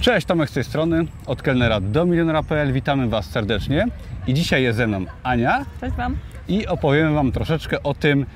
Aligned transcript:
Cześć, 0.00 0.26
Tomek 0.26 0.50
z 0.50 0.52
tej 0.52 0.64
strony, 0.64 1.06
od 1.26 1.42
kelnera 1.42 1.80
do 1.80 2.06
milionera.pl. 2.06 2.72
Witamy 2.72 3.08
Was 3.08 3.26
serdecznie. 3.26 3.86
I 4.26 4.34
dzisiaj 4.34 4.62
jest 4.62 4.76
ze 4.76 4.86
mną 4.86 5.04
Ania 5.22 5.64
Cześć 5.80 5.96
Wam. 5.96 6.16
i 6.48 6.66
opowiemy 6.66 7.12
Wam 7.12 7.32
troszeczkę 7.32 7.82
o 7.82 7.94
tym, 7.94 8.26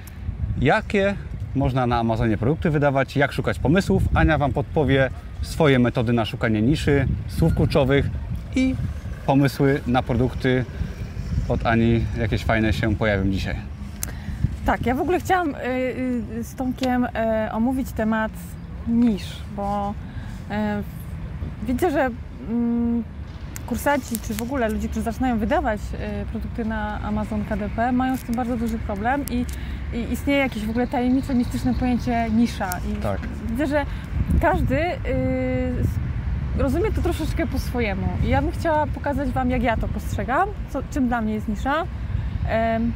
jakie 0.60 1.14
można 1.54 1.86
na 1.86 1.98
Amazonie 1.98 2.36
produkty 2.36 2.70
wydawać, 2.70 3.16
jak 3.16 3.32
szukać 3.32 3.58
pomysłów. 3.58 4.02
Ania 4.14 4.38
Wam 4.38 4.52
podpowie 4.52 5.10
swoje 5.42 5.78
metody 5.78 6.12
na 6.12 6.24
szukanie 6.24 6.62
niszy, 6.62 7.06
słów 7.28 7.54
kluczowych 7.54 8.06
i 8.56 8.74
pomysły 9.26 9.80
na 9.86 10.02
produkty 10.02 10.64
od 11.48 11.66
Ani 11.66 12.04
jakieś 12.18 12.44
fajne 12.44 12.72
się 12.72 12.96
pojawią 12.96 13.30
dzisiaj. 13.30 13.56
Tak, 14.66 14.86
ja 14.86 14.94
w 14.94 15.00
ogóle 15.00 15.20
chciałam 15.20 15.54
y, 15.54 15.58
y, 16.38 16.44
z 16.44 16.54
Tomkiem 16.54 17.04
y, 17.04 17.08
omówić 17.52 17.92
temat 17.92 18.32
nisz, 18.88 19.36
bo 19.56 19.94
widzę, 21.66 21.90
że 21.90 22.10
mm, 22.48 23.04
kursanci, 23.66 24.18
czy 24.22 24.34
w 24.34 24.42
ogóle 24.42 24.68
ludzie, 24.68 24.88
którzy 24.88 25.02
zaczynają 25.02 25.38
wydawać 25.38 25.80
y, 26.22 26.26
produkty 26.26 26.64
na 26.64 27.00
Amazon 27.02 27.44
KDP, 27.44 27.92
mają 27.92 28.16
z 28.16 28.22
tym 28.22 28.34
bardzo 28.34 28.56
duży 28.56 28.78
problem 28.78 29.24
i, 29.30 29.46
i 29.92 30.12
istnieje 30.12 30.38
jakieś 30.38 30.66
w 30.66 30.70
ogóle 30.70 30.86
tajemnicze, 30.86 31.34
mistyczne 31.34 31.74
pojęcie 31.74 32.26
nisza. 32.30 32.70
I 32.92 32.94
Tak. 32.94 33.20
widzę, 33.50 33.66
że 33.66 33.86
każdy 34.40 34.80
y, 34.80 34.92
rozumie 36.58 36.92
to 36.92 37.02
troszeczkę 37.02 37.46
po 37.46 37.58
swojemu. 37.58 38.06
I 38.24 38.28
ja 38.28 38.42
bym 38.42 38.52
chciała 38.52 38.86
pokazać 38.86 39.30
Wam, 39.30 39.50
jak 39.50 39.62
ja 39.62 39.76
to 39.76 39.88
postrzegam, 39.88 40.48
co, 40.70 40.82
czym 40.90 41.08
dla 41.08 41.20
mnie 41.20 41.34
jest 41.34 41.48
nisza. 41.48 41.84
Em, 42.48 42.92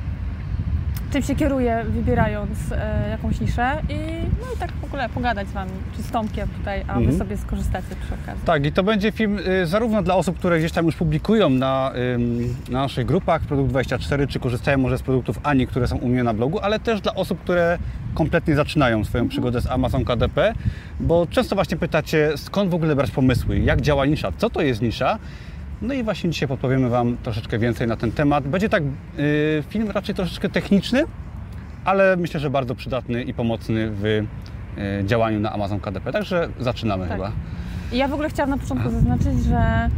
czym 1.12 1.22
się 1.22 1.34
kieruję, 1.34 1.84
wybierając 1.88 2.72
e, 2.72 3.08
jakąś 3.10 3.40
niszę 3.40 3.76
i, 3.88 3.94
no 4.40 4.46
i 4.56 4.58
tak 4.58 4.70
w 4.80 4.84
ogóle 4.84 5.08
pogadać 5.08 5.48
z 5.48 5.52
Wami, 5.52 5.70
czy 5.96 6.02
z 6.02 6.10
Tomkiem 6.10 6.48
tutaj, 6.58 6.80
a 6.88 6.94
Wy 6.94 7.00
Mhm. 7.00 7.18
sobie 7.18 7.36
skorzystacie 7.36 7.86
przy 8.04 8.14
okazji. 8.22 8.42
Tak, 8.44 8.66
i 8.66 8.72
to 8.72 8.82
będzie 8.82 9.12
film 9.12 9.38
y, 9.62 9.66
zarówno 9.66 10.02
dla 10.02 10.14
osób, 10.14 10.38
które 10.38 10.58
gdzieś 10.58 10.72
tam 10.72 10.86
już 10.86 10.96
publikują 10.96 11.50
na, 11.50 11.92
ym, 12.14 12.54
na 12.70 12.80
naszych 12.82 13.06
grupach 13.06 13.42
Produkt 13.42 13.70
24, 13.70 14.26
czy 14.26 14.40
korzystają 14.40 14.78
może 14.78 14.98
z 14.98 15.02
produktów 15.02 15.40
Ani, 15.42 15.66
które 15.66 15.88
są 15.88 15.96
u 15.96 16.08
mnie 16.08 16.24
na 16.24 16.34
blogu, 16.34 16.58
ale 16.60 16.80
też 16.80 17.00
dla 17.00 17.14
osób, 17.14 17.40
które 17.40 17.78
kompletnie 18.14 18.54
zaczynają 18.54 19.04
swoją 19.04 19.28
przygodę 19.28 19.60
z 19.60 19.66
Amazon 19.66 20.04
KDP, 20.04 20.52
bo 21.00 21.26
często 21.30 21.54
właśnie 21.54 21.76
pytacie, 21.76 22.30
skąd 22.36 22.70
w 22.70 22.74
ogóle 22.74 22.96
brać 22.96 23.10
pomysły, 23.10 23.58
jak 23.58 23.80
działa 23.80 24.06
nisza, 24.06 24.32
co 24.38 24.50
to 24.50 24.62
jest 24.62 24.82
nisza. 24.82 25.18
No 25.82 25.94
i 25.94 26.02
właśnie 26.02 26.30
dzisiaj 26.30 26.48
podpowiemy 26.48 26.88
Wam 26.88 27.16
troszeczkę 27.22 27.58
więcej 27.58 27.86
na 27.86 27.96
ten 27.96 28.12
temat. 28.12 28.48
Będzie 28.48 28.68
tak 28.68 28.82
y, 29.18 29.64
film 29.68 29.90
raczej 29.90 30.14
troszeczkę 30.14 30.48
techniczny, 30.48 31.04
ale 31.84 32.16
myślę, 32.16 32.40
że 32.40 32.50
bardzo 32.50 32.74
przydatny 32.74 33.22
i 33.22 33.34
pomocny 33.34 33.90
w 33.90 34.04
y, 34.04 34.24
działaniu 35.04 35.40
na 35.40 35.52
Amazon 35.52 35.80
KDP. 35.80 36.12
Także 36.12 36.48
zaczynamy 36.60 37.04
Tak. 37.08 37.16
chyba. 37.16 37.32
Ja 37.92 38.08
w 38.08 38.12
ogóle 38.12 38.28
chciałam 38.28 38.50
na 38.50 38.58
początku 38.58 38.90
zaznaczyć, 38.90 39.44
że 39.44 39.90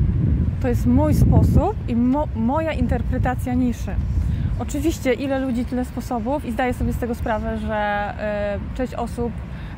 to 0.63 0.69
jest 0.69 0.87
mój 0.87 1.15
sposób 1.15 1.75
i 1.89 1.97
mo, 1.97 2.29
moja 2.37 2.73
interpretacja 2.73 3.55
niszy. 3.55 3.95
Oczywiście 4.59 5.13
ile 5.13 5.39
ludzi, 5.41 5.65
tyle 5.65 5.85
sposobów 5.85 6.45
i 6.45 6.53
zdaję 6.53 6.75
sobie 6.75 6.93
z 6.93 6.99
tego 6.99 7.15
sprawę, 7.15 7.59
że 7.59 7.75
e, 7.75 8.59
część 8.75 8.95
osób 8.95 9.33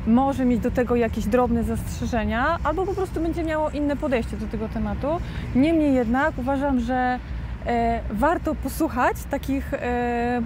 może 0.07 0.45
mieć 0.45 0.59
do 0.59 0.71
tego 0.71 0.95
jakieś 0.95 1.25
drobne 1.25 1.63
zastrzeżenia 1.63 2.57
albo 2.63 2.85
po 2.85 2.93
prostu 2.93 3.21
będzie 3.21 3.43
miało 3.43 3.69
inne 3.69 3.95
podejście 3.95 4.37
do 4.37 4.47
tego 4.47 4.69
tematu. 4.69 5.07
Niemniej 5.55 5.93
jednak 5.93 6.37
uważam, 6.37 6.79
że 6.79 7.19
e, 7.65 7.99
warto 8.11 8.55
posłuchać 8.55 9.17
takich 9.29 9.73
e, 9.73 10.41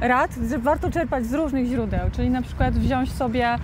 rad, 0.00 0.30
że 0.50 0.58
warto 0.58 0.90
czerpać 0.90 1.26
z 1.26 1.34
różnych 1.34 1.66
źródeł, 1.66 2.10
czyli 2.12 2.30
na 2.30 2.42
przykład 2.42 2.74
wziąć 2.74 3.12
sobie 3.12 3.58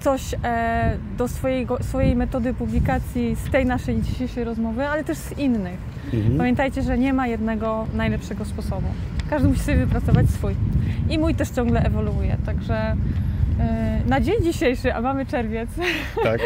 coś 0.00 0.34
e, 0.34 0.96
do 1.18 1.28
swojego, 1.28 1.82
swojej 1.82 2.16
metody 2.16 2.54
publikacji 2.54 3.36
z 3.36 3.50
tej 3.50 3.66
naszej 3.66 4.02
dzisiejszej 4.02 4.44
rozmowy, 4.44 4.86
ale 4.88 5.04
też 5.04 5.18
z 5.18 5.38
innych. 5.38 5.78
Mhm. 6.14 6.38
Pamiętajcie, 6.38 6.82
że 6.82 6.98
nie 6.98 7.12
ma 7.12 7.26
jednego 7.26 7.86
najlepszego 7.94 8.44
sposobu. 8.44 8.86
Każdy 9.30 9.48
musi 9.48 9.60
sobie 9.60 9.76
wypracować 9.76 10.30
swój. 10.30 10.54
I 11.10 11.18
mój 11.18 11.34
też 11.34 11.50
ciągle 11.50 11.80
ewoluuje, 11.82 12.36
także 12.46 12.96
na 14.06 14.20
dzień 14.20 14.34
dzisiejszy, 14.42 14.94
a 14.94 15.00
mamy 15.00 15.26
czerwiec, 15.26 15.70
Tak. 16.24 16.40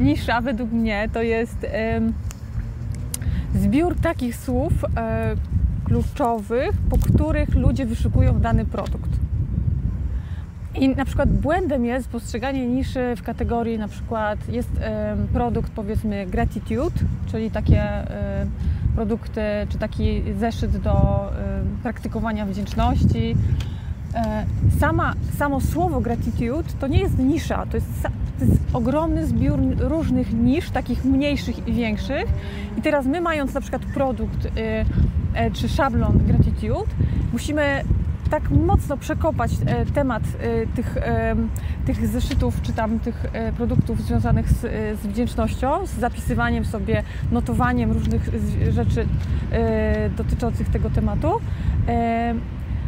nisza 0.00 0.40
według 0.40 0.72
mnie 0.72 1.08
to 1.12 1.22
jest 1.22 1.66
zbiór 3.54 3.96
takich 4.02 4.36
słów 4.36 4.72
e, 4.96 5.34
kluczowych, 5.84 6.70
po 6.90 6.98
których 6.98 7.54
ludzie 7.54 7.86
wyszukują 7.86 8.40
dany 8.40 8.64
produkt. 8.64 9.10
I 10.74 10.88
na 10.88 11.04
przykład 11.04 11.32
błędem 11.32 11.84
jest 11.84 12.08
postrzeganie 12.08 12.66
niszy 12.66 13.14
w 13.16 13.22
kategorii 13.22 13.78
na 13.78 13.88
przykład 13.88 14.48
jest 14.48 14.70
produkt 15.32 15.72
powiedzmy 15.72 16.26
gratitude, 16.26 17.00
czyli 17.26 17.50
takie 17.50 17.82
produkty, 18.94 19.40
czy 19.68 19.78
taki 19.78 20.22
zeszyt 20.38 20.76
do 20.76 21.26
praktykowania 21.82 22.46
wdzięczności. 22.46 23.36
E, 24.16 24.46
Sama, 24.80 25.14
samo 25.38 25.60
słowo 25.60 26.00
gratitude 26.00 26.68
to 26.80 26.86
nie 26.86 27.00
jest 27.00 27.18
nisza, 27.18 27.66
to 27.66 27.76
jest, 27.76 28.02
to 28.38 28.44
jest 28.44 28.60
ogromny 28.72 29.26
zbiór 29.26 29.58
różnych 29.78 30.32
nisz, 30.32 30.70
takich 30.70 31.04
mniejszych 31.04 31.68
i 31.68 31.72
większych. 31.72 32.26
I 32.78 32.82
teraz 32.82 33.06
my 33.06 33.20
mając 33.20 33.54
na 33.54 33.60
przykład 33.60 33.82
produkt 33.82 34.44
y, 34.44 34.50
e, 35.34 35.50
czy 35.50 35.68
szablon 35.68 36.18
gratitude, 36.26 36.90
musimy 37.32 37.84
tak 38.30 38.50
mocno 38.50 38.96
przekopać 38.96 39.50
e, 39.66 39.86
temat 39.86 40.22
tych, 40.74 40.96
tych 41.86 42.06
zeszytów 42.06 42.62
czy 42.62 42.72
tam 42.72 42.98
tych 42.98 43.26
produktów 43.56 44.02
związanych 44.02 44.50
z, 44.50 44.60
z 45.00 45.06
wdzięcznością, 45.06 45.86
z 45.86 45.98
zapisywaniem 45.98 46.64
sobie, 46.64 47.02
notowaniem 47.32 47.92
różnych 47.92 48.30
rzeczy 48.70 49.06
dotyczących 50.16 50.68
tego 50.68 50.90
tematu, 50.90 51.32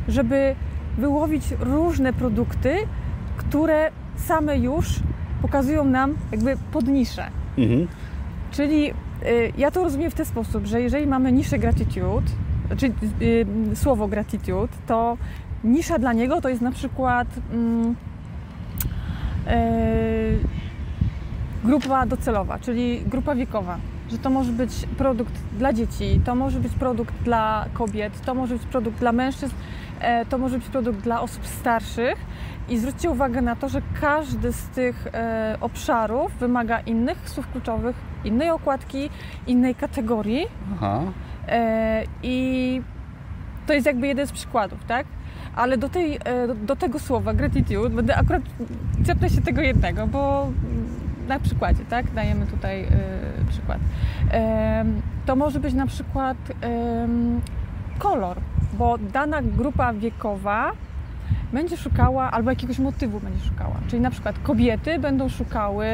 żeby 0.08 0.54
wyłowić 0.98 1.44
różne 1.60 2.12
produkty, 2.12 2.76
które 3.36 3.90
same 4.16 4.58
już 4.58 5.00
pokazują 5.42 5.84
nam 5.84 6.14
jakby 6.32 6.56
podniszę. 6.72 7.26
Mhm. 7.58 7.88
Czyli 8.50 8.90
y, 8.90 9.52
ja 9.58 9.70
to 9.70 9.84
rozumiem 9.84 10.10
w 10.10 10.14
ten 10.14 10.26
sposób, 10.26 10.66
że 10.66 10.80
jeżeli 10.80 11.06
mamy 11.06 11.32
niszę 11.32 11.58
gratitude, 11.58 12.26
czyli 12.76 12.92
y, 13.22 13.46
słowo 13.76 14.08
gratitude, 14.08 14.72
to 14.86 15.16
nisza 15.64 15.98
dla 15.98 16.12
niego 16.12 16.40
to 16.40 16.48
jest 16.48 16.62
na 16.62 16.72
przykład 16.72 17.28
mm, 17.52 17.94
y, 19.48 20.38
grupa 21.64 22.06
docelowa, 22.06 22.58
czyli 22.58 23.00
grupa 23.06 23.34
wiekowa. 23.34 23.78
Że 24.10 24.18
to 24.18 24.30
może 24.30 24.52
być 24.52 24.86
produkt 24.98 25.32
dla 25.58 25.72
dzieci, 25.72 26.20
to 26.24 26.34
może 26.34 26.60
być 26.60 26.72
produkt 26.72 27.14
dla 27.24 27.64
kobiet, 27.72 28.20
to 28.20 28.34
może 28.34 28.54
być 28.54 28.64
produkt 28.64 28.98
dla 28.98 29.12
mężczyzn, 29.12 29.54
to 30.28 30.38
może 30.38 30.58
być 30.58 30.68
produkt 30.68 31.00
dla 31.00 31.20
osób 31.20 31.46
starszych. 31.46 32.18
I 32.68 32.78
zwróćcie 32.78 33.10
uwagę 33.10 33.42
na 33.42 33.56
to, 33.56 33.68
że 33.68 33.82
każdy 34.00 34.52
z 34.52 34.68
tych 34.68 35.06
e, 35.06 35.56
obszarów 35.60 36.32
wymaga 36.32 36.80
innych 36.80 37.28
słów 37.28 37.50
kluczowych, 37.52 37.96
innej 38.24 38.50
okładki, 38.50 39.10
innej 39.46 39.74
kategorii. 39.74 40.46
Aha. 40.74 41.00
E, 41.48 42.02
I 42.22 42.82
to 43.66 43.72
jest 43.72 43.86
jakby 43.86 44.06
jeden 44.06 44.26
z 44.26 44.32
przykładów, 44.32 44.84
tak? 44.84 45.06
Ale 45.56 45.78
do, 45.78 45.88
tej, 45.88 46.16
e, 46.16 46.54
do, 46.54 46.76
tego 46.76 46.98
słowa 46.98 47.34
gratitude 47.34 47.90
będę 47.90 48.16
akurat 48.16 48.42
czepnę 49.06 49.30
się 49.30 49.40
tego 49.40 49.60
jednego, 49.60 50.06
bo 50.06 50.50
na 51.28 51.40
przykładzie, 51.40 51.84
tak? 51.84 52.10
Dajemy 52.10 52.46
tutaj 52.46 52.82
e, 52.82 52.88
przykład. 53.48 53.78
To 55.26 55.36
może 55.36 55.60
być 55.60 55.74
na 55.74 55.86
przykład 55.86 56.36
kolor, 57.98 58.36
bo 58.78 58.98
dana 58.98 59.42
grupa 59.42 59.92
wiekowa 59.92 60.72
będzie 61.52 61.76
szukała, 61.76 62.30
albo 62.30 62.50
jakiegoś 62.50 62.78
motywu 62.78 63.20
będzie 63.20 63.44
szukała. 63.44 63.76
Czyli 63.88 64.02
na 64.02 64.10
przykład 64.10 64.38
kobiety 64.38 64.98
będą 64.98 65.28
szukały 65.28 65.86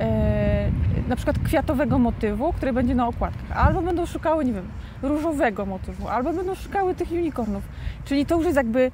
e, 0.00 0.70
na 1.08 1.16
przykład 1.16 1.38
kwiatowego 1.38 1.98
motywu, 1.98 2.52
który 2.52 2.72
będzie 2.72 2.94
na 2.94 3.06
okładkach, 3.08 3.56
albo 3.66 3.82
będą 3.82 4.06
szukały, 4.06 4.44
nie 4.44 4.52
wiem, 4.52 4.64
różowego 5.02 5.66
motywu, 5.66 6.08
albo 6.08 6.32
będą 6.32 6.54
szukały 6.54 6.94
tych 6.94 7.10
unicornów. 7.12 7.62
Czyli 8.04 8.26
to 8.26 8.36
już 8.36 8.44
jest 8.44 8.56
jakby 8.56 8.90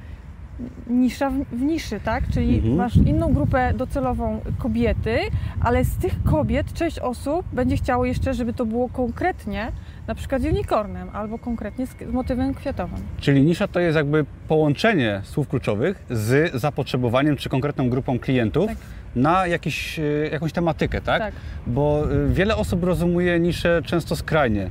nisza 0.87 1.31
w, 1.31 1.63
niszy, 1.63 2.01
tak? 2.01 2.29
Czyli 2.29 2.55
Mhm. 2.57 2.75
masz 2.77 2.97
inną 2.97 3.33
grupę 3.33 3.75
docelową 3.75 4.41
kobiety, 4.59 5.19
ale 5.61 5.85
z 5.85 5.97
tych 5.97 6.23
kobiet 6.23 6.73
część 6.73 6.99
osób 6.99 7.47
będzie 7.53 7.77
chciało 7.77 8.05
jeszcze, 8.05 8.35
żeby 8.35 8.53
to 8.53 8.67
było 8.67 8.89
konkretnie, 8.89 9.73
na 10.09 10.15
przykład 10.15 10.43
z 10.43 10.45
unicornem, 10.45 11.09
albo 11.13 11.39
konkretnie 11.39 11.87
z, 11.87 11.95
motywem 12.13 12.55
kwiatowym. 12.55 12.99
Czyli 13.21 13.43
nisza 13.43 13.69
to 13.69 13.81
jest 13.81 13.97
jakby 13.97 14.25
połączenie 14.49 15.21
słów 15.25 15.49
kluczowych 15.49 16.05
z 16.11 16.55
zapotrzebowaniem 16.55 17.37
czy 17.37 17.49
konkretną 17.49 17.91
grupą 17.91 18.19
klientów 18.19 18.67
Tak. 18.67 18.77
na 19.17 19.47
jakiś, 19.47 19.99
e, 19.99 20.03
jakąś 20.33 20.53
tematykę, 20.53 21.01
tak? 21.01 21.23
Tak. 21.23 21.35
Bo 21.67 22.05
e, 22.13 22.29
wiele 22.29 22.57
osób 22.57 22.85
rozumuje 22.85 23.41
niszę 23.41 23.83
często 23.85 24.17
skrajnie. 24.17 24.71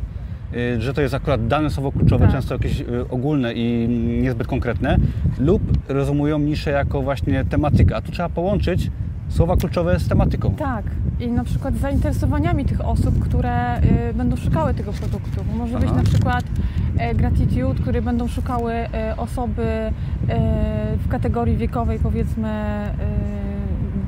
e, 0.76 0.82
Że 0.82 0.94
to 0.94 1.02
jest 1.02 1.14
akurat 1.14 1.48
dane 1.48 1.70
słowo 1.70 1.92
kluczowe, 1.92 2.26
Tak. 2.26 2.36
często 2.36 2.54
jakieś 2.56 2.84
ogólne 3.10 3.54
i 3.54 3.88
niezbyt 4.22 4.48
konkretne, 4.48 4.98
lub 5.40 5.62
rozumują 5.88 6.40
niszę 6.40 6.72
jako 6.72 7.02
właśnie 7.02 7.46
tematykę. 7.46 7.96
A 7.96 8.02
tu 8.02 8.12
trzeba 8.12 8.30
połączyć 8.30 8.92
słowa 9.30 9.58
kluczowe 9.58 10.00
z 10.00 10.08
tematyką. 10.08 10.52
Tak. 10.52 10.86
I 11.20 11.28
na 11.28 11.44
przykład 11.44 11.78
zainteresowaniami 11.78 12.66
tych 12.66 12.86
osób, 12.86 13.20
które 13.20 13.82
y, 14.10 14.14
będą 14.14 14.36
szukały 14.36 14.74
tego 14.74 14.94
produktu. 14.94 15.44
Może 15.58 15.80
być 15.80 15.90
Aha. 15.90 15.98
na 15.98 16.04
przykład 16.04 16.44
e, 16.98 17.16
gratitude, 17.16 17.82
które 17.82 18.02
będą 18.02 18.28
szukały 18.28 18.74
e, 18.74 19.18
osoby 19.18 19.64
e, 19.64 19.92
w 20.98 21.08
kategorii 21.08 21.58
wiekowej, 21.58 22.00
powiedzmy 22.00 22.50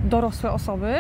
dorosłe 0.10 0.52
osoby, 0.52 0.94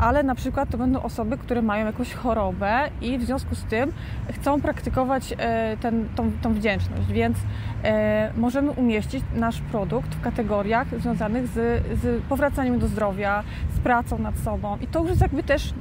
ale 0.00 0.22
na 0.22 0.34
przykład 0.34 0.70
to 0.70 0.78
będą 0.78 1.02
osoby, 1.02 1.38
które 1.38 1.62
mają 1.62 1.86
jakąś 1.86 2.14
chorobę 2.14 2.90
i 3.00 3.18
w 3.18 3.24
związku 3.24 3.54
z 3.54 3.64
tym 3.64 3.92
chcą 4.32 4.60
praktykować 4.60 5.34
e, 5.38 5.76
ten, 5.76 6.08
tą, 6.16 6.30
tą 6.42 6.54
wdzięczność, 6.54 7.06
więc 7.12 7.38
e, 7.84 8.30
możemy 8.36 8.70
umieścić 8.70 9.24
nasz 9.34 9.60
produkt 9.60 10.14
w 10.14 10.20
kategoriach 10.20 11.00
związanych 11.00 11.46
z, 11.46 11.82
z 12.00 12.22
powracaniem 12.22 12.78
do 12.78 12.88
zdrowia, 12.88 13.42
z 13.76 13.78
pracą 13.78 14.18
nad 14.18 14.38
sobą 14.38 14.76
i 14.80 14.86
to 14.86 15.00
już 15.00 15.08
jest 15.08 15.20
jakby 15.20 15.42
też 15.42 15.74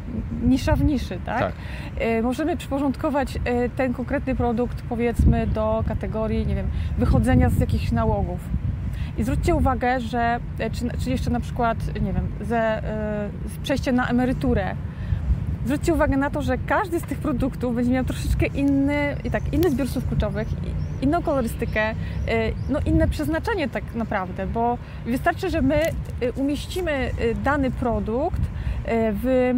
nisza 0.43 0.75
w 0.75 0.83
niszy, 0.83 1.19
tak? 1.25 1.39
Tak. 1.39 1.53
E, 1.97 2.21
Możemy 2.21 2.57
przyporządkować 2.57 3.39
ten 3.75 3.93
konkretny 3.93 4.35
produkt 4.35 4.81
powiedzmy 4.89 5.47
do 5.47 5.83
kategorii, 5.87 6.47
nie 6.47 6.55
wiem, 6.55 6.67
wychodzenia 6.97 7.49
z 7.49 7.59
jakichś 7.59 7.91
nałogów. 7.91 8.39
I 9.17 9.23
zwróćcie 9.23 9.55
uwagę, 9.55 9.99
że 9.99 10.39
e, 10.59 10.69
czy, 10.69 10.89
czy 11.03 11.09
jeszcze 11.09 11.29
na 11.29 11.39
przykład, 11.39 11.77
nie 12.01 12.13
wiem, 12.13 12.27
ze, 12.41 12.59
e, 12.59 13.29
z 13.45 13.57
przejście 13.57 13.91
na 13.91 14.07
emeryturę. 14.07 14.75
Zwróćcie 15.65 15.93
uwagę 15.93 16.17
na 16.17 16.29
to, 16.29 16.41
że 16.41 16.57
każdy 16.57 16.99
z 16.99 17.03
tych 17.03 17.17
produktów 17.17 17.75
będzie 17.75 17.91
miał 17.91 18.03
troszeczkę 18.03 18.45
inny, 18.45 19.15
i 19.23 19.31
tak, 19.31 19.53
inny 19.53 19.69
zbiór 19.69 19.87
słów 19.87 20.07
kluczowych, 20.07 20.47
inną 21.01 21.21
kolorystykę, 21.21 21.81
e, 21.81 21.95
no 22.69 22.79
inne 22.85 23.07
przeznaczenie 23.07 23.69
tak 23.69 23.95
naprawdę, 23.95 24.47
bo 24.47 24.77
wystarczy, 25.05 25.49
że 25.49 25.61
my 25.61 25.75
e, 25.75 25.91
umieścimy 26.35 26.91
e, 26.91 27.35
dany 27.43 27.71
produkt 27.71 28.41
e, 28.85 29.13
w, 29.13 29.53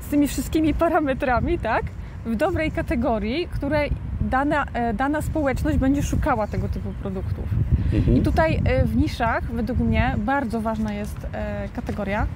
z 0.00 0.08
tymi 0.08 0.28
wszystkimi 0.28 0.74
parametrami, 0.74 1.58
tak, 1.58 1.82
w 2.26 2.36
dobrej 2.36 2.70
kategorii, 2.70 3.48
której 3.48 3.90
dana, 4.20 4.66
e, 4.72 4.94
dana 4.94 5.22
społeczność 5.22 5.78
będzie 5.78 6.02
szukała 6.02 6.46
tego 6.46 6.68
typu 6.68 6.92
produktów. 7.02 7.44
Mhm. 7.92 8.16
I 8.16 8.20
tutaj 8.20 8.60
e, 8.64 8.84
w 8.84 8.96
niszach, 8.96 9.44
według 9.44 9.78
mnie, 9.78 10.14
bardzo 10.18 10.60
ważna 10.60 10.92
jest 10.92 11.26
e, 11.32 11.68
kategoria, 11.76 12.26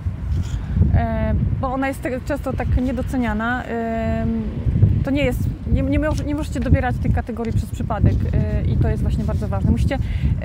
e, 0.94 1.34
bo 1.60 1.72
ona 1.72 1.88
jest 1.88 2.02
często 2.26 2.52
tak 2.52 2.82
niedoceniana. 2.82 3.62
To 5.04 5.10
nie 5.10 5.24
jest, 5.24 5.40
nie, 5.72 5.82
nie, 5.82 5.98
nie 6.26 6.34
możecie 6.34 6.60
dobierać 6.60 6.96
tych 7.02 7.12
kategorii 7.12 7.52
przez 7.52 7.70
przypadek 7.70 8.14
i 8.68 8.76
to 8.76 8.88
jest 8.88 9.02
właśnie 9.02 9.24
bardzo 9.24 9.48
ważne. 9.48 9.70
Musicie 9.70 9.98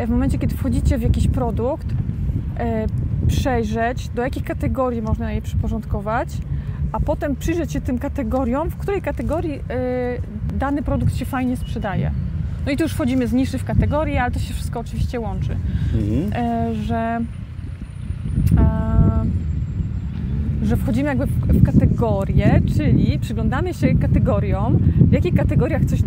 w 0.07 0.09
momencie, 0.09 0.37
kiedy 0.37 0.55
wchodzicie 0.55 0.97
w 0.97 1.01
jakiś 1.01 1.27
produkt, 1.27 1.87
przejrzeć, 3.27 4.09
do 4.09 4.21
jakich 4.21 4.43
kategorii 4.43 5.01
można 5.01 5.31
je 5.31 5.41
przyporządkować, 5.41 6.29
a 6.91 6.99
potem 6.99 7.35
przyjrzeć 7.35 7.73
się 7.73 7.81
tym 7.81 7.99
kategoriom, 7.99 8.69
w 8.69 8.77
której 8.77 9.01
kategorii 9.01 9.59
dany 10.53 10.83
produkt 10.83 11.15
się 11.15 11.25
fajnie 11.25 11.57
sprzedaje. 11.57 12.11
No 12.65 12.71
i 12.71 12.77
tu 12.77 12.83
już 12.83 12.91
wchodzimy 12.93 13.27
z 13.27 13.33
niszy 13.33 13.57
w 13.57 13.63
kategorie, 13.63 14.21
ale 14.21 14.31
to 14.31 14.39
się 14.39 14.53
wszystko 14.53 14.79
oczywiście 14.79 15.19
łączy, 15.19 15.55
Mhm. 15.95 16.43
e, 16.45 16.75
że, 16.75 17.19
e, 18.57 19.25
że 20.65 20.77
wchodzimy 20.77 21.09
jakby 21.09 21.25
w, 21.25 21.31
w 21.31 21.63
kategorie, 21.65 22.61
czyli 22.75 23.19
przyglądamy 23.19 23.73
się 23.73 23.95
kategoriom, 23.95 24.77
w 25.09 25.11
jakich 25.11 25.33
kategoriach 25.35 25.85
coś 25.85 25.99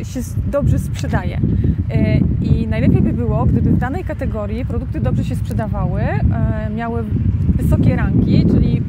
e, 0.00 0.04
się 0.04 0.20
dobrze 0.52 0.78
sprzedaje. 0.78 1.40
I 2.42 2.66
najlepiej 2.66 3.02
by 3.02 3.12
było, 3.12 3.46
gdyby 3.46 3.70
w 3.70 3.78
danej 3.78 4.04
kategorii 4.04 4.64
produkty 4.64 5.00
dobrze 5.00 5.24
się 5.24 5.36
sprzedawały, 5.36 6.02
miały 6.76 7.04
wysokie 7.56 7.96
ranki, 7.96 8.46
czyli 8.46 8.82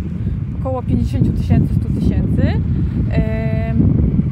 około 0.60 0.84
50 0.84 1.38
tysięcy, 1.42 1.74
100 1.76 1.90
tysięcy. 2.00 2.42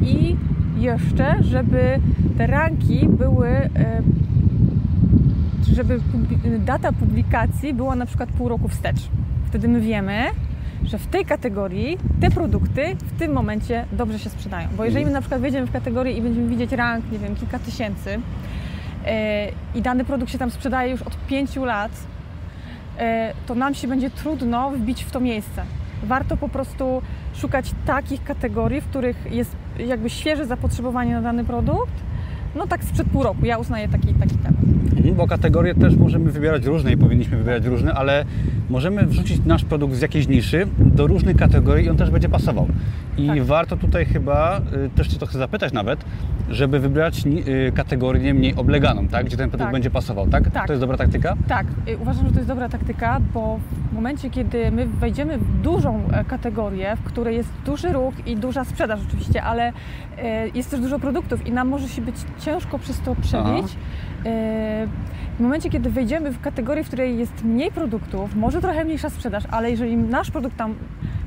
I 0.02 0.36
jeszcze, 0.80 1.42
żeby 1.42 2.00
te 2.38 2.46
ranki 2.46 3.08
były, 3.08 3.48
e, 3.48 4.02
żeby 5.72 6.00
data 6.58 6.92
publikacji 6.92 7.74
była 7.74 7.96
na 7.96 8.06
przykład 8.06 8.28
pół 8.28 8.48
roku 8.48 8.68
wstecz. 8.68 9.08
Wtedy 9.46 9.68
my 9.68 9.80
wiemy, 9.80 10.24
że 10.84 10.98
w 10.98 11.06
tej 11.06 11.24
kategorii 11.24 11.98
te 12.20 12.30
produkty 12.30 12.96
w 12.96 13.18
tym 13.18 13.32
momencie 13.32 13.84
dobrze 13.92 14.18
się 14.18 14.30
sprzedają. 14.30 14.68
Bo 14.76 14.84
jeżeli 14.84 15.04
my 15.04 15.10
na 15.10 15.20
przykład 15.20 15.40
wejdziemy 15.40 15.66
w 15.66 15.72
kategorię 15.72 16.12
i 16.12 16.22
będziemy 16.22 16.48
widzieć 16.48 16.72
rank, 16.72 17.12
nie 17.12 17.18
wiem, 17.18 17.36
kilka 17.36 17.58
tysięcy 17.58 18.20
e, 19.06 19.48
i 19.74 19.82
dany 19.82 20.04
produkt 20.04 20.32
się 20.32 20.38
tam 20.38 20.50
sprzedaje 20.50 20.90
już 20.90 21.02
od 21.02 21.16
pięciu 21.26 21.64
lat, 21.64 21.92
e, 22.98 23.32
to 23.46 23.54
nam 23.54 23.74
się 23.74 23.88
będzie 23.88 24.10
trudno 24.10 24.70
wbić 24.70 25.04
w 25.04 25.10
to 25.10 25.20
miejsce. 25.20 25.64
Warto 26.02 26.36
po 26.36 26.48
prostu 26.48 27.02
szukać 27.34 27.74
takich 27.86 28.24
kategorii, 28.24 28.80
w 28.80 28.84
których 28.84 29.32
jest 29.32 29.56
jakby 29.78 30.10
świeże 30.10 30.46
zapotrzebowanie 30.46 31.14
na 31.14 31.22
dany 31.22 31.44
produkt. 31.44 31.92
No 32.56 32.66
tak 32.66 32.84
sprzed 32.84 33.08
pół 33.08 33.22
roku. 33.22 33.44
Ja 33.44 33.58
uznaję 33.58 33.88
taki, 33.88 34.14
taki 34.14 34.36
temat. 34.36 34.60
Bo 35.16 35.26
kategorie 35.26 35.74
też 35.74 35.96
możemy 35.96 36.30
wybierać 36.30 36.64
różne 36.64 36.92
i 36.92 36.96
powinniśmy 36.96 37.36
wybierać 37.36 37.64
różne, 37.64 37.94
ale 37.94 38.24
możemy 38.70 39.06
wrzucić 39.06 39.44
nasz 39.46 39.64
produkt 39.64 39.94
z 39.94 40.00
jakiejś 40.00 40.28
niszy 40.28 40.66
do 40.78 41.06
różnych 41.06 41.36
kategorii 41.36 41.86
i 41.86 41.90
on 41.90 41.96
też 41.96 42.10
będzie 42.10 42.28
pasował. 42.28 42.68
I 43.16 43.26
Tak. 43.26 43.42
warto 43.42 43.76
tutaj 43.76 44.04
chyba, 44.04 44.60
y, 44.86 44.90
też 44.90 45.08
Cię 45.08 45.18
to 45.18 45.26
chcę 45.26 45.38
zapytać 45.38 45.72
nawet, 45.72 46.04
żeby 46.50 46.80
wybrać 46.80 47.26
y, 47.26 47.72
kategorię 47.74 48.34
mniej 48.34 48.54
obleganą, 48.54 49.08
tak? 49.08 49.26
gdzie 49.26 49.36
ten 49.36 49.50
produkt 49.50 49.66
Tak. 49.66 49.72
będzie 49.72 49.90
pasował, 49.90 50.26
tak? 50.26 50.50
Tak. 50.50 50.66
To 50.66 50.72
jest 50.72 50.80
dobra 50.82 50.96
taktyka? 50.96 51.36
Tak, 51.48 51.66
y, 51.88 51.98
uważam, 51.98 52.26
że 52.26 52.32
to 52.32 52.38
jest 52.38 52.48
dobra 52.48 52.68
taktyka, 52.68 53.20
bo 53.34 53.60
w 53.90 53.94
momencie, 53.94 54.30
kiedy 54.30 54.70
my 54.70 54.86
wejdziemy 54.86 55.38
w 55.38 55.60
dużą 55.60 56.02
e, 56.12 56.24
kategorię, 56.24 56.96
w 56.96 57.02
której 57.02 57.36
jest 57.36 57.50
duży 57.66 57.92
ruch 57.92 58.14
i 58.26 58.36
duża 58.36 58.64
sprzedaż 58.64 59.00
oczywiście, 59.08 59.42
ale 59.42 59.72
e, 60.18 60.48
jest 60.48 60.70
też 60.70 60.80
dużo 60.80 60.98
produktów 60.98 61.46
i 61.46 61.52
nam 61.52 61.68
może 61.68 61.88
się 61.88 62.02
być 62.02 62.16
ciężko 62.40 62.78
przez 62.78 63.00
to 63.00 63.14
przebić. 63.14 63.64
E, 63.64 63.76
W 64.24 65.40
momencie, 65.40 65.70
kiedy 65.70 65.90
wejdziemy 65.90 66.32
w 66.32 66.40
kategorię, 66.40 66.84
w 66.84 66.86
której 66.86 67.18
jest 67.18 67.44
mniej 67.44 67.72
produktów, 67.72 68.36
może 68.36 68.60
trochę 68.60 68.84
mniejsza 68.84 69.10
sprzedaż, 69.10 69.44
ale 69.50 69.70
jeżeli 69.70 69.96
nasz 69.96 70.30
produkt 70.30 70.56
tam, 70.56 70.74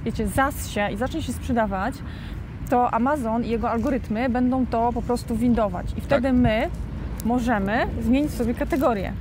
wiecie, 0.06 0.28
zas 0.28 0.70
się 0.70 0.90
i 0.92 0.98
zacznie 0.98 1.22
się 1.22 1.34
sprzedawać, 1.34 1.96
to 2.70 2.94
Amazon 2.94 3.44
i 3.44 3.50
jego 3.50 3.72
algorytmy 3.72 4.30
będą 4.30 4.66
to 4.66 4.94
po 4.94 5.02
prostu 5.02 5.36
windować. 5.36 5.86
I 5.98 6.02
wtedy 6.02 6.34
my 6.34 6.70
możemy 7.26 7.88
zmienić 8.02 8.32
sobie 8.32 8.54
kategorię. 8.54 9.14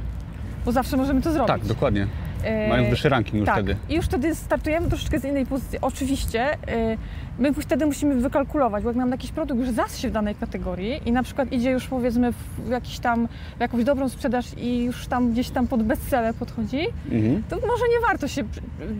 Bo 0.64 0.72
zawsze 0.72 0.96
możemy 0.96 1.22
to 1.22 1.32
zrobić. 1.32 1.48
Tak, 1.48 1.64
dokładnie. 1.64 2.06
E, 2.44 2.68
Mając 2.68 2.88
wyższy 2.90 3.08
ranking 3.08 3.34
już 3.36 3.46
tak. 3.46 3.54
wtedy. 3.54 3.76
I 3.88 3.94
już 3.94 4.04
wtedy 4.04 4.34
startujemy 4.34 4.88
troszeczkę 4.88 5.18
z 5.20 5.24
innej 5.24 5.46
pozycji. 5.46 5.78
Oczywiście 5.82 6.52
y, 6.54 6.98
my 7.38 7.52
wtedy 7.54 7.86
musimy 7.86 8.14
wykalkulować, 8.14 8.82
bo 8.84 8.90
jak 8.90 8.96
nam 8.96 9.10
jakiś 9.10 9.30
produkt 9.32 9.60
już 9.60 9.70
zasł 9.70 10.00
się 10.00 10.08
w 10.08 10.12
danej 10.12 10.34
kategorii 10.34 11.00
i 11.06 11.12
na 11.12 11.22
przykład 11.22 11.52
idzie 11.52 11.70
już 11.70 11.86
powiedzmy 11.86 12.32
w 12.58 12.68
jakiś 12.70 12.98
tam, 12.98 13.28
w 13.56 13.60
jakąś 13.60 13.84
dobrą 13.84 14.08
sprzedaż 14.08 14.46
i 14.58 14.84
już 14.84 15.06
tam 15.06 15.32
gdzieś 15.32 15.50
tam 15.50 15.66
pod 15.68 15.82
bestseller 15.82 16.34
podchodzi, 16.34 16.80
Mhm. 17.12 17.42
to 17.50 17.56
może 17.56 17.84
nie 17.94 18.06
warto 18.08 18.28
się 18.28 18.42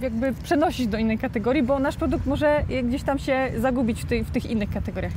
jakby 0.03 0.33
przenosić 0.43 0.87
do 0.87 0.99
innej 0.99 1.19
kategorii, 1.19 1.63
bo 1.63 1.79
nasz 1.79 1.97
produkt 1.97 2.27
może 2.27 2.63
gdzieś 2.85 3.03
tam 3.03 3.19
się 3.19 3.49
zagubić 3.59 4.03
w, 4.03 4.05
tej, 4.05 4.25
w 4.25 4.31
tych 4.31 4.51
innych 4.51 4.71
kategoriach. 4.71 5.13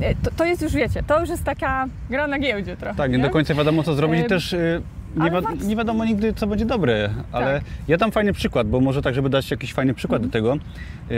Y, 0.00 0.16
To, 0.22 0.30
to 0.36 0.44
jest 0.44 0.62
już, 0.62 0.72
wiecie, 0.72 1.02
to 1.02 1.20
już 1.20 1.28
jest 1.28 1.44
taka 1.44 1.86
gra 2.10 2.26
na 2.26 2.38
giełdzie 2.38 2.76
trochę. 2.76 2.96
Tak, 2.96 3.12
nie 3.12 3.18
do 3.18 3.30
końca 3.30 3.54
wiadomo 3.54 3.82
co 3.82 3.94
zrobić 3.94 4.20
i 4.20 4.24
też 4.24 4.52
y, 4.52 4.82
nie, 5.16 5.30
wi- 5.30 5.66
nie 5.66 5.76
wiadomo 5.76 6.04
nigdy 6.04 6.32
co 6.32 6.46
będzie 6.46 6.66
dobre, 6.66 7.10
ale 7.32 7.46
Tak. 7.60 7.64
ja 7.88 7.96
dam 7.96 8.12
fajny 8.12 8.32
przykład, 8.32 8.68
bo 8.68 8.80
może 8.80 9.02
tak, 9.02 9.14
żeby 9.14 9.30
dać 9.30 9.50
jakiś 9.50 9.72
fajny 9.72 9.94
przykład 9.94 10.22
Mhm. 10.22 10.30
do 10.30 10.32
tego. 10.32 10.64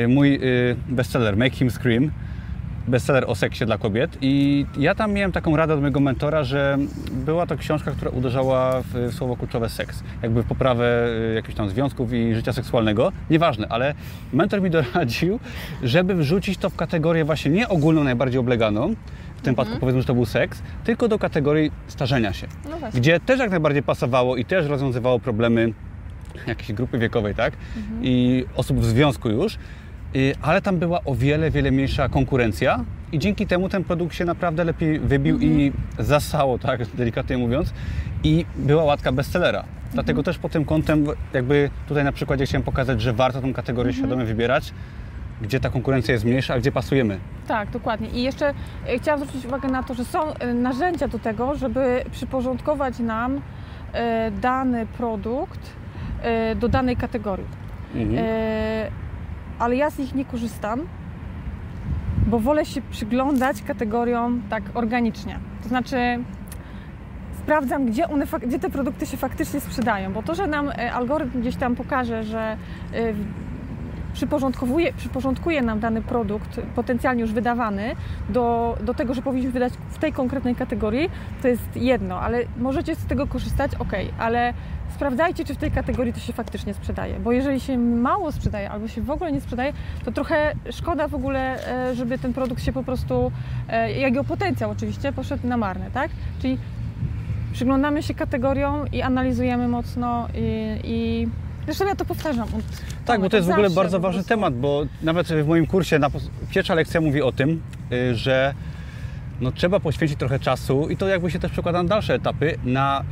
Y, 0.04 0.08
Mój 0.08 0.34
y, 0.34 0.76
bestseller 0.88 1.36
Make 1.36 1.52
Him 1.54 1.70
Scream, 1.70 2.10
bestseller 2.88 3.24
o 3.26 3.34
seksie 3.34 3.66
dla 3.66 3.78
kobiet 3.78 4.18
i 4.20 4.66
ja 4.78 4.94
tam 4.94 5.12
miałem 5.12 5.32
taką 5.32 5.56
radę 5.56 5.74
od 5.74 5.80
mojego 5.80 6.00
mentora, 6.00 6.44
że 6.44 6.78
była 7.12 7.46
to 7.46 7.56
książka, 7.56 7.90
która 7.90 8.10
uderzała 8.10 8.82
w 8.82 9.14
słowo 9.14 9.36
kluczowe 9.36 9.68
seks, 9.68 10.02
jakby 10.22 10.42
w 10.42 10.46
poprawę 10.46 11.06
y, 11.30 11.34
jakichś 11.34 11.54
tam 11.56 11.68
związków 11.68 12.12
i 12.12 12.34
życia 12.34 12.52
seksualnego, 12.52 13.12
nieważne, 13.30 13.66
ale 13.68 13.94
mentor 14.32 14.62
mi 14.62 14.70
doradził, 14.70 15.40
żeby 15.82 16.14
wrzucić 16.14 16.58
to 16.58 16.70
w 16.70 16.76
kategorię 16.76 17.24
właśnie 17.24 17.50
nie 17.50 17.68
ogólną, 17.68 18.04
najbardziej 18.04 18.40
obleganą, 18.40 18.94
w 19.38 19.42
tym 19.42 19.54
przypadku 19.54 19.80
powiedzmy, 19.80 20.00
że 20.00 20.06
to 20.06 20.14
był 20.14 20.26
seks, 20.26 20.62
tylko 20.84 21.08
do 21.08 21.18
kategorii 21.18 21.70
starzenia 21.86 22.32
się. 22.32 22.46
No 22.70 22.76
gdzie 22.94 23.20
też 23.20 23.40
jak 23.40 23.50
najbardziej 23.50 23.82
pasowało 23.82 24.36
i 24.36 24.44
też 24.44 24.66
rozwiązywało 24.66 25.20
problemy 25.20 25.72
jakiejś 26.46 26.72
grupy 26.72 26.98
wiekowej, 26.98 27.34
tak? 27.34 27.52
I 28.02 28.44
osób 28.56 28.80
w 28.80 28.84
związku 28.84 29.28
już, 29.28 29.58
Y, 30.16 30.34
ale 30.42 30.62
tam 30.62 30.78
była 30.78 31.04
o 31.04 31.14
wiele, 31.14 31.50
wiele 31.50 31.70
mniejsza 31.70 32.08
konkurencja 32.08 32.84
i 33.12 33.18
dzięki 33.18 33.46
temu 33.46 33.68
ten 33.68 33.84
produkt 33.84 34.14
się 34.14 34.24
naprawdę 34.24 34.64
lepiej 34.64 35.00
wybił 35.00 35.38
i 35.40 35.72
zasało, 35.98 36.58
tak, 36.58 36.86
delikatnie 36.96 37.38
mówiąc, 37.38 37.72
i 38.24 38.46
była 38.56 38.84
łatka 38.84 39.12
bestsellera. 39.12 39.64
Dlatego 39.92 40.22
też 40.22 40.38
pod 40.38 40.52
tym 40.52 40.64
kątem 40.64 41.06
jakby 41.32 41.70
tutaj 41.88 42.04
na 42.04 42.12
przykładzie 42.12 42.46
chciałem 42.46 42.62
pokazać, 42.62 43.00
że 43.00 43.12
warto 43.12 43.40
tą 43.40 43.52
kategorię 43.52 43.92
świadomie 43.92 44.24
wybierać, 44.24 44.72
gdzie 45.42 45.60
ta 45.60 45.70
konkurencja 45.70 46.12
jest 46.12 46.24
mniejsza, 46.24 46.54
a 46.54 46.58
gdzie 46.58 46.72
pasujemy. 46.72 47.18
Tak, 47.46 47.70
dokładnie. 47.70 48.08
I 48.08 48.22
jeszcze 48.22 48.54
e, 48.86 48.98
chciałam 48.98 49.20
zwrócić 49.20 49.46
uwagę 49.46 49.68
na 49.68 49.82
to, 49.82 49.94
że 49.94 50.04
są 50.04 50.34
e, 50.34 50.54
narzędzia 50.54 51.08
do 51.08 51.18
tego, 51.18 51.54
żeby 51.54 52.04
przyporządkować 52.12 52.98
nam 52.98 53.40
e, 53.92 54.30
dany 54.30 54.86
produkt 54.86 55.78
do 56.56 56.68
danej 56.68 56.96
kategorii. 56.96 57.46
Mhm. 57.94 58.26
Ale 59.58 59.76
ja 59.76 59.90
z 59.90 59.98
nich 59.98 60.14
nie 60.14 60.24
korzystam, 60.24 60.80
bo 62.26 62.38
wolę 62.38 62.66
się 62.66 62.80
przyglądać 62.90 63.62
kategoriom 63.62 64.42
tak 64.50 64.62
organicznie. 64.74 65.38
To 65.62 65.68
znaczy 65.68 65.96
sprawdzam, 67.38 67.86
gdzie, 67.86 68.08
one, 68.08 68.26
gdzie 68.46 68.58
te 68.58 68.70
produkty 68.70 69.06
się 69.06 69.16
faktycznie 69.16 69.60
sprzedają, 69.60 70.12
bo 70.12 70.22
to, 70.22 70.34
że 70.34 70.46
nam 70.46 70.70
algorytm 70.92 71.40
gdzieś 71.40 71.56
tam 71.56 71.76
pokaże, 71.76 72.24
że 72.24 72.56
przyporządkowuje, 74.12 74.92
przyporządkuje 74.92 75.62
nam 75.62 75.80
dany 75.80 76.02
produkt 76.02 76.60
potencjalnie 76.74 77.22
już 77.22 77.32
wydawany 77.32 77.96
do, 78.28 78.76
do 78.84 78.94
tego, 78.94 79.14
że 79.14 79.22
powinniśmy 79.22 79.52
wydać 79.52 79.72
w 79.90 79.98
tej 79.98 80.12
konkretnej 80.12 80.54
kategorii, 80.54 81.10
to 81.42 81.48
jest 81.48 81.76
jedno, 81.76 82.20
ale 82.20 82.38
możecie 82.56 82.94
z 82.94 83.06
tego 83.06 83.26
korzystać, 83.26 83.74
ok, 83.74 83.92
ale 84.18 84.54
sprawdzajcie, 84.94 85.44
czy 85.44 85.54
w 85.54 85.56
tej 85.56 85.70
kategorii 85.70 86.12
to 86.12 86.20
się 86.20 86.32
faktycznie 86.32 86.74
sprzedaje, 86.74 87.20
bo 87.20 87.32
jeżeli 87.32 87.60
się 87.60 87.78
mało 87.78 88.32
sprzedaje 88.32 88.70
albo 88.70 88.88
się 88.88 89.02
w 89.02 89.10
ogóle 89.10 89.32
nie 89.32 89.40
sprzedaje, 89.40 89.72
to 90.04 90.12
trochę 90.12 90.52
szkoda 90.70 91.08
w 91.08 91.14
ogóle, 91.14 91.68
e, 91.90 91.94
żeby 91.94 92.18
ten 92.18 92.32
produkt 92.32 92.62
się 92.62 92.72
po 92.72 92.82
prostu, 92.82 93.32
e, 93.68 93.92
jego 93.92 94.24
potencjał 94.24 94.70
oczywiście, 94.70 95.12
poszedł 95.12 95.46
na 95.46 95.56
marne, 95.56 95.90
tak? 95.90 96.10
Czyli 96.42 96.58
przyglądamy 97.52 98.02
się 98.02 98.14
kategorią 98.14 98.84
i 98.92 99.02
analizujemy 99.02 99.68
mocno 99.68 100.28
i, 100.34 100.80
i 100.84 101.28
zresztą 101.68 101.86
ja 101.86 101.96
to 101.96 102.04
powtarzam. 102.04 102.48
Tak, 103.04 103.20
bo 103.20 103.28
to 103.30 103.36
jest 103.36 103.48
w 103.48 103.52
ogóle 103.52 103.70
bardzo 103.70 104.00
ważny 104.00 104.24
temat, 104.24 104.54
bo 104.54 104.86
nawet 105.02 105.28
w 105.28 105.46
moim 105.46 105.66
kursie 105.66 105.98
na, 105.98 106.10
pierwsza 106.50 106.74
lekcja 106.74 107.00
mówi 107.00 107.22
o 107.22 107.32
tym, 107.32 107.62
y, 107.92 108.14
że 108.14 108.54
no, 109.40 109.52
trzeba 109.52 109.80
poświęcić 109.80 110.18
trochę 110.18 110.38
czasu 110.38 110.88
i 110.88 110.96
to 110.96 111.08
jakby 111.08 111.30
się 111.30 111.38
też 111.38 111.52
przekłada 111.52 111.82
na 111.82 111.88
dalsze 111.88 112.14
etapy, 112.14 112.58
na 112.64 113.04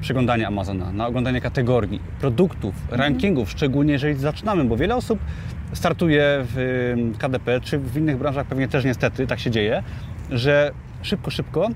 przeglądanie 0.00 0.46
Amazona, 0.46 0.92
na 0.92 1.06
oglądanie 1.06 1.40
kategorii, 1.40 2.00
produktów, 2.20 2.74
Mhm. 2.82 3.00
rankingów, 3.00 3.50
szczególnie 3.50 3.92
jeżeli 3.92 4.14
zaczynamy, 4.14 4.64
bo 4.64 4.76
wiele 4.76 4.96
osób 4.96 5.18
startuje 5.72 6.24
w 6.54 6.58
y, 7.14 7.18
KDP, 7.18 7.60
czy 7.60 7.78
w 7.78 7.96
innych 7.96 8.18
branżach 8.18 8.46
pewnie 8.46 8.68
też 8.68 8.84
niestety 8.84 9.26
tak 9.26 9.40
się 9.40 9.50
dzieje, 9.50 9.82
że 10.30 10.70
szybko, 11.02 11.30
szybko 11.30 11.68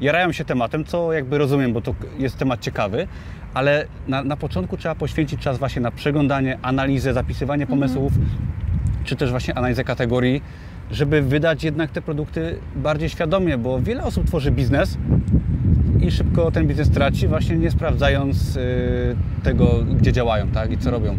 jarają 0.00 0.32
się 0.32 0.44
tematem, 0.44 0.84
co 0.84 1.12
jakby 1.12 1.38
rozumiem, 1.38 1.72
bo 1.72 1.80
to 1.80 1.94
jest 2.18 2.36
temat 2.36 2.60
ciekawy, 2.60 3.06
ale 3.54 3.86
na, 4.08 4.24
na 4.24 4.36
początku 4.36 4.76
trzeba 4.76 4.94
poświęcić 4.94 5.40
czas 5.40 5.58
właśnie 5.58 5.82
na 5.82 5.90
przeglądanie, 5.90 6.58
analizę, 6.62 7.12
zapisywanie 7.12 7.66
pomysłów, 7.66 8.12
czy 9.04 9.16
też 9.16 9.30
właśnie 9.30 9.58
analizę 9.58 9.84
kategorii, 9.84 10.42
żeby 10.90 11.22
wydać 11.22 11.64
jednak 11.64 11.90
te 11.90 12.02
produkty 12.02 12.58
bardziej 12.76 13.08
świadomie, 13.08 13.58
bo 13.58 13.80
wiele 13.80 14.04
osób 14.04 14.26
tworzy 14.26 14.50
biznes 14.50 14.98
i 16.00 16.10
szybko 16.10 16.50
ten 16.50 16.66
biznes 16.66 16.90
traci, 16.90 17.28
właśnie 17.28 17.56
nie 17.56 17.70
sprawdzając 17.70 18.56
y, 18.56 19.16
tego, 19.42 19.84
gdzie 19.96 20.12
działają 20.12 20.48
tak, 20.48 20.72
i 20.72 20.78
co 20.78 20.90
robią, 20.90 21.16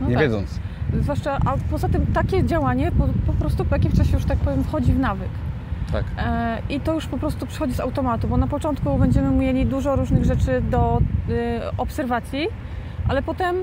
No 0.00 0.08
nie 0.08 0.14
tak. 0.14 0.22
wiedząc. 0.24 0.60
Zwłaszcza, 1.00 1.38
a 1.46 1.56
poza 1.70 1.88
tym 1.88 2.06
takie 2.06 2.44
działanie 2.44 2.92
po, 2.92 3.08
po 3.26 3.32
prostu 3.32 3.64
po 3.64 3.74
jakimś 3.76 3.94
czasie 3.94 4.14
już 4.14 4.24
tak 4.24 4.38
powiem 4.38 4.64
wchodzi 4.64 4.92
w 4.92 4.98
nawyk. 4.98 5.28
Tak. 5.92 6.04
E, 6.18 6.58
I 6.68 6.80
to 6.80 6.94
już 6.94 7.06
po 7.06 7.18
prostu 7.18 7.46
przychodzi 7.46 7.74
z 7.74 7.80
automatu, 7.80 8.28
bo 8.28 8.36
na 8.36 8.46
początku 8.46 8.98
będziemy 8.98 9.30
mieli 9.30 9.66
dużo 9.66 9.96
różnych 9.96 10.24
rzeczy 10.24 10.62
do 10.70 10.98
y, 11.28 11.60
obserwacji, 11.76 12.48
ale 13.08 13.22
potem 13.22 13.56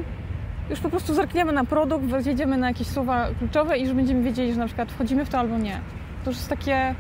już 0.70 0.80
po 0.80 0.90
prostu 0.90 1.14
zerkniemy 1.14 1.52
na 1.52 1.64
produkt, 1.66 2.06
wjedziemy 2.06 2.58
na 2.58 2.68
jakieś 2.68 2.88
słowa 2.88 3.28
kluczowe 3.40 3.78
i 3.78 3.84
już 3.84 3.94
będziemy 3.94 4.24
wiedzieli, 4.24 4.54
że 4.54 4.60
na 4.60 4.66
przykład 4.66 4.92
wchodzimy 4.92 5.26
w 5.26 5.30
to 5.30 5.38
albo 5.38 5.58
nie. 5.58 5.80
To 6.24 6.30
już 6.30 6.38
jest 6.38 6.50
takie, 6.50 6.96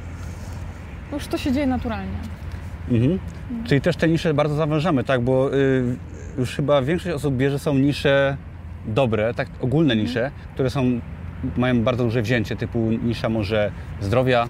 już 1.14 1.28
to 1.28 1.38
się 1.38 1.52
dzieje 1.52 1.68
naturalnie. 1.68 2.18
Mhm. 2.92 3.20
Czyli 3.64 3.82
też 3.82 3.96
te 3.96 4.08
nisze 4.08 4.34
bardzo 4.34 4.56
zawężamy, 4.56 5.04
tak? 5.04 5.22
Bo 5.22 5.54
y, 5.54 5.98
już 6.38 6.56
chyba 6.56 6.82
większość 6.82 7.16
osób 7.16 7.36
bierze 7.36 7.60
są 7.60 7.74
nisze 7.74 8.38
dobre, 8.86 9.34
tak 9.34 9.48
ogólne 9.62 9.96
nisze, 9.96 10.32
które 10.54 10.70
są, 10.70 11.00
mają 11.58 11.84
bardzo 11.84 12.04
duże 12.04 12.22
wzięcie, 12.22 12.56
typu 12.56 12.80
nisza 13.04 13.30
może 13.30 13.72
zdrowia, 14.02 14.48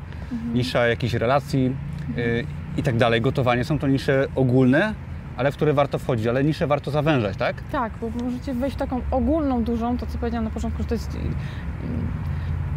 nisza 0.54 0.88
jakichś 0.88 1.14
relacji 1.14 1.76
y, 2.18 2.46
i 2.78 2.84
tak 2.84 2.98
dalej. 2.98 3.22
Gotowanie 3.22 3.64
są 3.64 3.80
to 3.80 3.88
nisze 3.88 4.28
ogólne, 4.36 4.94
ale 5.38 5.52
w 5.52 5.56
które 5.56 5.74
warto 5.74 6.00
wchodzić, 6.00 6.28
ale 6.28 6.44
nisze 6.44 6.68
warto 6.68 6.92
zawężać, 6.92 7.38
tak? 7.38 7.56
Tak, 7.72 7.94
bo 8.02 8.10
możecie 8.24 8.54
wejść 8.54 8.76
w 8.76 8.80
taką 8.80 9.02
ogólną, 9.12 9.64
dużą, 9.64 9.98
to 9.98 10.06
co 10.06 10.18
powiedziałam 10.18 10.46
na 10.46 10.52
początku, 10.52 10.84
że 10.84 10.90
to 10.90 10.96
jest 10.96 11.16
y, 11.16 11.18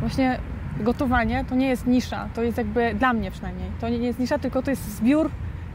właśnie 0.00 0.38
gotowanie 0.80 1.44
to 1.48 1.54
nie 1.54 1.68
jest 1.68 1.87
nisza, 1.87 2.28
to 2.34 2.42
jest 2.42 2.58
jakby 2.58 2.94
dla 2.94 3.12
mnie 3.12 3.30
przynajmniej. 3.30 3.70
To 3.80 3.88
nie 3.88 3.98
jest 3.98 4.18
nisza, 4.18 4.38
tylko 4.38 4.62
to 4.62 4.70
jest 4.70 4.96
zbiór 4.96 5.30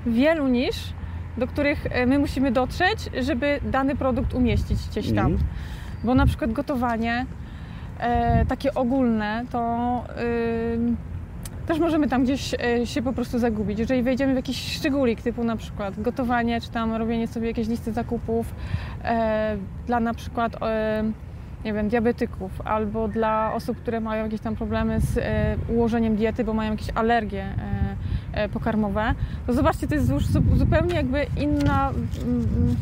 wielu 0.06 0.48
nisz, 0.48 0.94
do 1.38 1.48
których 1.48 1.86
y, 1.86 2.06
my 2.06 2.20
musimy 2.20 2.52
dotrzeć, 2.52 3.10
żeby 3.22 3.60
dany 3.64 3.96
produkt 3.96 4.34
umieścić 4.34 4.78
gdzieś 4.90 5.08
tam. 5.08 5.32
Mhm. 5.32 5.50
Bo 6.04 6.16
na 6.16 6.26
przykład 6.26 6.52
gotowanie 6.52 7.26
takie 8.48 8.74
ogólne, 8.74 9.46
to 9.52 10.04
y, 10.22 11.14
też 11.68 11.80
możemy 11.80 12.08
tam 12.08 12.24
gdzieś 12.24 12.54
e, 12.54 12.88
się 12.88 13.02
po 13.02 13.14
prostu 13.14 13.40
zagubić. 13.40 13.80
Jeżeli 13.80 14.04
wejdziemy 14.04 14.34
w 14.34 14.36
jakiś 14.36 14.76
szczególik, 14.78 15.22
typu 15.22 15.44
na 15.44 15.56
przykład 15.56 16.02
gotowanie, 16.02 16.62
czy 16.62 16.72
tam 16.72 16.94
robienie 16.94 17.28
sobie 17.28 17.48
jakiejś 17.48 17.68
listy 17.68 17.94
zakupów 17.94 18.56
e, 19.04 19.58
dla 19.88 20.00
na 20.00 20.14
przykład 20.14 20.64
e, 20.64 21.04
nie 21.66 21.74
wiem, 21.74 21.90
diabetyków 21.90 22.62
albo 22.66 23.08
dla 23.08 23.54
osób, 23.54 23.78
które 23.78 24.00
mają 24.02 24.24
jakieś 24.24 24.42
tam 24.42 24.56
problemy 24.56 25.00
z 25.02 25.18
e, 25.18 25.56
ułożeniem 25.70 26.16
diety, 26.16 26.44
bo 26.44 26.54
mają 26.54 26.72
jakieś 26.72 26.90
alergie 26.96 27.44
e, 27.44 27.54
e, 28.34 28.50
pokarmowe, 28.50 29.14
to 29.48 29.54
zobaczcie, 29.54 29.88
to 29.88 29.96
jest 29.96 30.10
już 30.10 30.26
zu- 30.26 30.58
zupełnie 30.58 30.96
jakby 30.96 31.26
inna, 31.38 31.90
mm, 31.90 32.76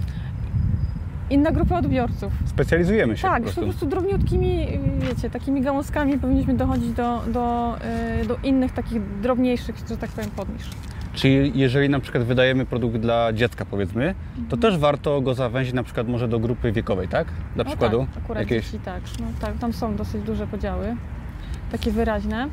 inna 1.31 1.51
grupa 1.51 1.77
odbiorców. 1.77 2.33
Specjalizujemy 2.45 3.17
się 3.17 3.21
Tak, 3.21 3.41
po 3.41 3.47
już 3.47 3.55
po 3.55 3.61
prostu. 3.61 3.79
prostu 3.79 3.85
drobniutkimi, 4.01 4.67
wiecie, 4.99 5.29
takimi 5.29 5.61
gałązkami 5.61 6.17
powinniśmy 6.19 6.53
dochodzić 6.53 6.91
do, 6.91 7.21
do, 7.27 7.75
y, 8.21 8.25
do 8.25 8.37
innych 8.43 8.71
takich 8.71 9.19
drobniejszych, 9.21 9.75
że 9.89 9.97
tak 9.97 10.09
powiem, 10.09 10.29
podnisz. 10.35 10.69
Czyli 11.13 11.51
jeżeli 11.59 11.89
na 11.89 11.99
przykład 11.99 12.23
wydajemy 12.23 12.65
produkt 12.65 12.97
dla 12.97 13.33
dziecka 13.33 13.65
powiedzmy, 13.65 14.15
to 14.35 14.41
Mhm. 14.55 14.61
też 14.61 14.77
warto 14.77 15.21
go 15.21 15.33
zawęzić 15.33 15.73
na 15.73 15.83
przykład 15.83 16.07
może 16.07 16.27
do 16.27 16.39
grupy 16.39 16.71
wiekowej, 16.71 17.07
tak? 17.07 17.27
Dla 17.55 17.63
No 17.63 17.69
przykładu. 17.69 18.07
Tak, 18.15 18.23
akurat 18.23 18.43
jakieś... 18.43 18.65
dzieci 18.65 18.79
tak, 18.85 19.01
no, 19.19 19.25
tak, 19.41 19.57
tam 19.57 19.73
są 19.73 19.95
dosyć 19.95 20.21
duże 20.23 20.47
podziały, 20.47 20.95
takie 21.71 21.91
wyraźne. 21.91 22.47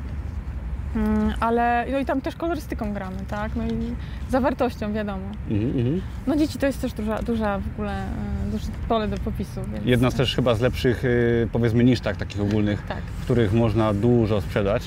Mm, 0.96 1.34
Ale 1.40 1.86
no 1.92 1.98
i 1.98 2.04
tam 2.04 2.20
też 2.20 2.36
kolorystyką 2.36 2.92
gramy, 2.94 3.16
tak? 3.28 3.56
No 3.56 3.62
i 3.66 3.94
zawartością, 4.30 4.92
wiadomo. 4.92 5.22
Mhm, 5.50 5.70
mhm. 5.78 6.00
No 6.26 6.36
dzieci 6.36 6.58
to 6.58 6.66
jest 6.66 6.80
też 6.80 6.92
duża, 6.92 7.22
duża 7.22 7.58
w 7.58 7.66
ogóle, 7.74 8.02
y, 8.48 8.50
duże 8.50 8.66
pole 8.88 9.08
do 9.08 9.16
popisu. 9.18 9.60
Więc... 9.72 9.86
Jedna 9.86 10.10
z 10.10 10.14
też 10.14 10.34
chyba 10.36 10.54
z 10.54 10.60
lepszych, 10.60 11.04
y, 11.04 11.48
powiedzmy, 11.52 11.84
niż 11.84 12.00
tak, 12.00 12.16
takich 12.16 12.40
ogólnych, 12.40 12.82
Tak, 12.88 12.98
w 13.20 13.24
których 13.24 13.52
można 13.52 13.94
dużo 13.94 14.40
sprzedać. 14.40 14.82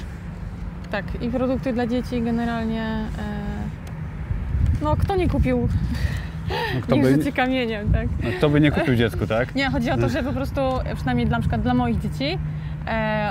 tak. 0.92 1.06
I 1.22 1.30
produkty 1.30 1.74
dla 1.74 1.88
dzieci 1.88 2.22
generalnie. 2.22 2.84
e, 2.84 3.52
No, 4.84 4.96
kto 4.98 5.16
nie 5.16 5.30
kupił, 5.30 5.68
No, 6.76 6.82
kto, 6.84 6.96
by, 6.98 7.12
rzuci 7.16 7.34
kamieniem, 7.34 7.92
tak? 7.94 8.08
no, 8.24 8.30
kto 8.38 8.50
by 8.50 8.62
nie 8.62 8.72
kupił 8.72 8.96
dziecku, 8.96 9.28
tak? 9.28 9.56
Nie, 9.56 9.70
chodzi 9.70 9.92
o 9.92 9.98
to, 9.98 10.10
że 10.10 10.24
po 10.24 10.34
prostu, 10.34 10.62
e, 10.86 10.96
przynajmniej 10.96 11.28
dla, 11.28 11.38
na 11.38 11.42
przykład 11.42 11.62
dla 11.62 11.74
moich 11.74 12.00
dzieci, 12.00 12.24
e, 12.26 12.38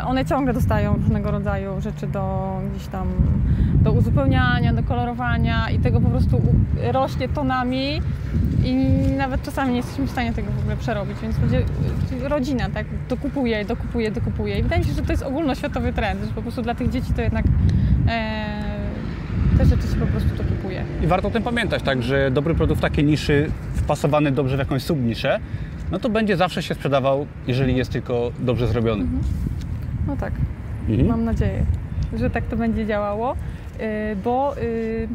one 0.06 0.24
ciągle 0.24 0.52
dostają 0.52 0.94
różnego 0.94 1.30
rodzaju 1.30 1.80
rzeczy 1.80 2.06
do 2.06 2.54
gdzieś 2.74 2.88
tam 2.88 3.08
do 3.74 3.92
uzupełniania, 3.92 4.72
do 4.72 4.82
kolorowania 4.82 5.70
i 5.70 5.78
tego 5.78 6.00
po 6.00 6.08
prostu 6.08 6.42
rośnie 6.92 7.28
tonami 7.28 8.02
i 8.64 8.74
nawet 9.16 9.42
czasami 9.42 9.70
nie 9.70 9.76
jesteśmy 9.76 10.06
w 10.06 10.10
stanie 10.10 10.32
tego 10.32 10.52
w 10.52 10.58
ogóle 10.58 10.76
przerobić, 10.76 11.18
więc 11.22 11.36
będzie 11.36 11.58
e, 12.24 12.28
rodzina 12.28 12.68
tak 12.74 12.86
dokupuje, 13.08 13.64
dokupuje, 13.64 14.10
dokupuje 14.10 14.58
i 14.58 14.62
wydaje 14.62 14.80
mi 14.80 14.86
się, 14.86 14.92
że 14.92 15.02
to 15.02 15.12
jest 15.12 15.22
ogólnoświatowy 15.22 15.92
trend, 15.92 16.20
że 16.24 16.32
po 16.32 16.42
prostu 16.42 16.62
dla 16.62 16.74
tych 16.74 16.90
dzieci 16.90 17.12
to 17.12 17.22
jednak 17.22 17.44
e, 18.08 18.62
te 19.58 19.64
rzeczy 19.64 19.82
się 19.82 19.96
po 19.96 20.06
prostu 20.06 20.28
dokupuje. 20.36 20.84
I 21.02 21.06
warto 21.06 21.28
o 21.28 21.30
tym 21.30 21.42
pamiętać, 21.42 21.82
tak, 21.82 22.02
że 22.02 22.30
dobry 22.30 22.54
produkt 22.54 22.80
w 22.80 22.82
takiej 22.82 23.04
niszy, 23.04 23.50
wpasowany 23.74 24.32
dobrze 24.32 24.56
w 24.56 24.58
jakąś 24.58 24.82
subniszę, 24.82 25.40
no 25.90 25.98
to 25.98 26.08
będzie 26.08 26.36
zawsze 26.36 26.62
się 26.62 26.74
sprzedawał, 26.74 27.26
jeżeli 27.46 27.76
jest 27.76 27.92
tylko 27.92 28.30
dobrze 28.38 28.66
zrobiony. 28.66 29.04
No 30.06 30.16
tak. 30.16 30.32
Mhm. 30.88 31.08
Mam 31.08 31.24
nadzieję, 31.24 31.64
że 32.16 32.30
tak 32.30 32.44
to 32.44 32.56
będzie 32.56 32.86
działało, 32.86 33.36
yy, 33.78 33.86
bo 34.24 34.54
yy, 34.54 35.08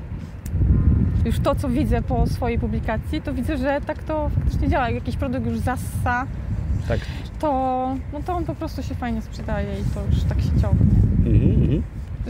już 1.25 1.39
to, 1.39 1.55
co 1.55 1.69
widzę 1.69 2.01
po 2.01 2.27
swojej 2.27 2.59
publikacji, 2.59 3.21
to 3.21 3.33
widzę, 3.33 3.57
że 3.57 3.81
tak 3.85 4.03
to 4.03 4.29
faktycznie 4.29 4.69
działa. 4.69 4.85
Jak 4.85 4.95
jakiś 4.95 5.15
produkt 5.15 5.45
już 5.45 5.57
zassa, 5.57 6.25
Tak. 6.87 6.99
to, 7.39 7.49
no 8.13 8.19
to 8.25 8.33
on 8.33 8.43
po 8.45 8.55
prostu 8.55 8.83
się 8.83 8.95
fajnie 8.95 9.21
sprzedaje 9.21 9.67
i 9.79 9.83
to 9.93 10.01
już 10.09 10.23
tak 10.23 10.41
się 10.41 10.61
ciągnie. 10.61 10.95
Mhm, 11.25 11.61
mhm. 11.61 11.81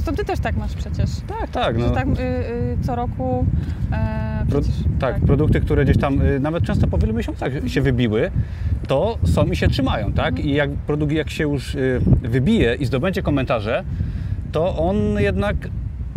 Zresztą 0.05 0.23
ty 0.23 0.27
też 0.27 0.39
tak 0.39 0.57
masz 0.57 0.73
przecież. 0.73 1.09
Tak, 1.27 1.49
tak. 1.49 1.77
No. 1.77 1.89
tak 1.89 2.07
yy, 2.07 2.13
yy, 2.15 2.77
co 2.81 2.95
roku 2.95 3.45
e, 3.91 4.45
Pro, 4.49 4.61
przecież, 4.61 4.83
tak, 4.99 5.19
produkty, 5.19 5.61
które 5.61 5.83
gdzieś 5.85 5.97
tam 5.97 6.21
y, 6.21 6.39
nawet 6.39 6.63
często 6.63 6.87
po 6.87 6.97
wielu 6.97 7.13
miesiącach 7.13 7.51
się 7.67 7.81
wybiły, 7.81 8.31
to 8.87 9.17
są 9.23 9.45
i 9.45 9.55
się 9.55 9.67
trzymają, 9.67 10.13
tak? 10.13 10.39
I 10.39 10.53
jak 10.53 10.69
produkt 10.69 11.13
jak 11.13 11.29
się 11.29 11.43
już 11.43 11.75
y, 11.75 12.01
wybije 12.21 12.75
i 12.75 12.85
zdobędzie 12.85 13.21
komentarze, 13.21 13.83
to 14.51 14.77
on 14.77 14.95
jednak 15.17 15.55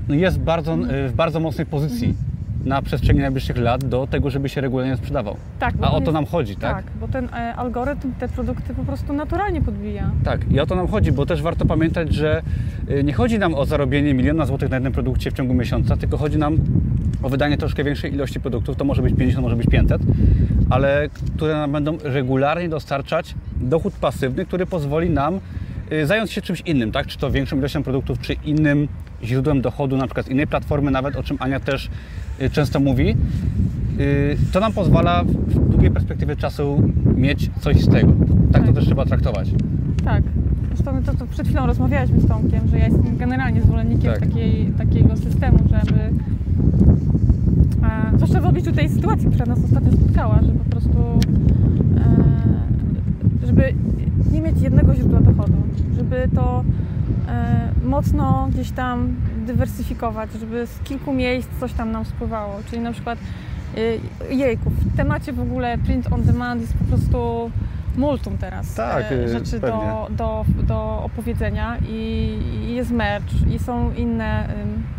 jest 0.09 0.39
bardzo, 0.39 0.75
y, 0.75 1.09
w 1.09 1.13
bardzo 1.13 1.41
mocnej 1.41 1.67
pozycji 1.67 2.15
na 2.69 2.83
przestrzeni 2.83 3.21
najbliższych 3.21 3.57
lat 3.57 3.85
do 3.85 4.07
tego, 4.07 4.31
żeby 4.31 4.49
się 4.49 4.61
regularnie 4.61 4.97
sprzedawał. 4.97 5.37
Tak, 5.59 5.75
A 5.81 5.93
o 5.93 6.01
to 6.01 6.13
nam 6.13 6.27
chodzi, 6.27 6.57
tak? 6.57 6.77
Tak, 6.77 6.85
bo 7.01 7.09
ten 7.09 7.25
e, 7.25 7.55
algorytm 7.55 8.13
te 8.13 8.29
produkty 8.29 8.75
po 8.75 8.85
prostu 8.85 9.13
naturalnie 9.13 9.63
podbija. 9.63 10.11
Tak, 10.25 10.53
i 10.53 10.61
o 10.61 10.67
to 10.67 10.75
nam 10.75 10.89
chodzi, 10.89 11.13
bo 11.13 11.27
też 11.27 11.43
warto 11.43 11.67
pamiętać, 11.67 12.15
że 12.15 12.43
y, 12.91 13.05
nie 13.05 13.13
chodzi 13.13 13.39
nam 13.39 13.55
o 13.55 13.67
zarobienie 13.67 14.15
miliona 14.15 14.47
złotych 14.47 14.71
na 14.71 14.77
jednym 14.77 14.93
produkcie 14.93 15.31
w 15.31 15.35
ciągu 15.35 15.55
miesiąca, 15.55 15.97
tylko 15.97 16.17
chodzi 16.17 16.39
nam 16.39 16.57
o 17.23 17.29
wydanie 17.29 17.57
troszkę 17.59 17.85
większej 17.85 18.15
ilości 18.15 18.41
produktów, 18.41 18.77
to 18.77 18.85
może 18.85 19.03
być 19.03 19.15
50, 19.17 19.43
może 19.43 19.57
być 19.57 19.67
500, 19.67 20.03
ale 20.71 21.09
które 21.37 21.55
nam 21.55 21.73
będą 21.73 21.99
regularnie 22.03 22.69
dostarczać 22.69 23.35
dochód 23.61 23.95
pasywny, 23.95 24.47
który 24.47 24.67
pozwoli 24.67 25.11
nam 25.11 25.41
y, 25.93 26.07
zająć 26.07 26.33
się 26.33 26.43
czymś 26.43 26.61
innym, 26.61 26.93
tak? 26.93 27.07
Czy 27.07 27.19
to 27.19 27.31
większą 27.31 27.57
ilością 27.57 27.83
produktów, 27.83 28.21
czy 28.21 28.33
innym 28.33 28.89
źródłem 29.25 29.61
dochodu, 29.61 29.97
na 29.97 30.07
przykład 30.07 30.27
z 30.27 30.29
innej 30.29 30.47
platformy, 30.47 30.91
nawet 30.91 31.17
o 31.17 31.23
czym 31.23 31.37
Ania 31.41 31.61
też 31.61 31.91
często 32.53 32.81
mówi. 32.81 33.09
Y, 34.01 34.37
To 34.53 34.61
nam 34.61 34.73
pozwala 34.73 35.25
w 35.25 35.69
długiej 35.71 35.91
perspektywie 35.91 36.37
czasu 36.37 36.83
mieć 37.17 37.51
coś 37.61 37.81
z 37.81 37.89
tego. 37.89 38.13
Tak 38.53 38.61
to 38.63 38.67
Tak. 38.67 38.75
też 38.75 38.85
trzeba 38.87 39.05
traktować. 39.05 39.51
Tak. 40.05 40.23
Zresztą 40.75 41.03
to, 41.03 41.15
to 41.15 41.27
przed 41.27 41.47
chwilą 41.47 41.67
rozmawialiśmy 41.67 42.21
z 42.21 42.27
Tomkiem, 42.27 42.61
że 42.71 42.79
ja 42.79 42.85
jestem 42.87 43.17
generalnie 43.17 43.63
zwolennikiem 43.63 44.13
Tak. 44.13 44.21
takiej, 44.21 44.67
takiego 44.79 45.17
systemu, 45.17 45.59
żeby 45.71 46.01
e, 47.87 48.17
zwłaszcza 48.17 48.41
w 48.41 48.47
obliczu 48.47 48.73
tej 48.73 48.89
sytuacji, 48.89 49.27
która 49.31 49.47
nas 49.47 49.65
ostatnio 49.65 49.93
spotkała, 49.93 50.41
że 50.43 50.53
po 50.53 50.71
prostu 50.71 50.99
e, 53.43 53.47
żeby 53.47 53.75
nie 54.33 54.41
mieć 54.41 54.61
jednego 54.61 54.95
źródła 54.95 55.21
dochodu, 55.21 55.57
żeby 55.97 56.29
to 56.35 56.65
mocno 57.85 58.49
gdzieś 58.53 58.71
tam 58.71 59.15
dywersyfikować, 59.47 60.31
żeby 60.41 60.67
z 60.67 60.79
kilku 60.85 61.13
miejsc 61.13 61.49
coś 61.61 61.73
tam 61.73 61.93
nam 61.93 62.05
spływało, 62.05 62.55
czyli 62.71 62.83
na 62.83 62.93
przykład 62.93 63.19
e, 64.31 64.35
jejku, 64.35 64.71
w 64.71 64.97
temacie 64.97 65.33
w 65.33 65.41
ogóle 65.41 65.79
print 65.79 66.13
on 66.13 66.23
demand 66.23 66.61
jest 66.61 66.75
po 66.75 66.85
prostu 66.85 67.51
multum 67.97 68.39
teraz 68.39 68.75
Tak, 68.75 69.05
e, 69.13 69.15
y, 69.15 69.29
rzeczy 69.29 69.61
pewnie. 69.61 69.69
do, 69.71 70.09
do, 70.11 70.45
do 70.63 71.03
opowiedzenia 71.05 71.77
i, 71.89 72.39
i 72.69 72.75
jest 72.75 72.91
merch 72.91 73.47
i 73.55 73.59
są 73.59 73.93
inne, 73.95 74.49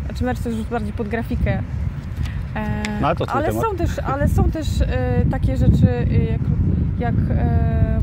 znaczy 0.06 0.24
merch 0.24 0.42
to 0.42 0.48
już 0.48 0.62
bardziej 0.62 0.92
pod 0.92 1.08
grafikę. 1.08 1.62
E, 2.54 3.00
No, 3.00 3.08
ale 3.08 3.16
ale, 3.28 3.52
są 3.52 3.76
też, 3.76 3.98
ale 3.98 4.28
są 4.28 4.50
też 4.50 4.80
e, 4.80 4.86
takie 5.30 5.56
rzeczy 5.56 5.88
e, 5.88 6.24
jak, 6.24 6.40
jak 6.98 7.14
e, 7.30 8.00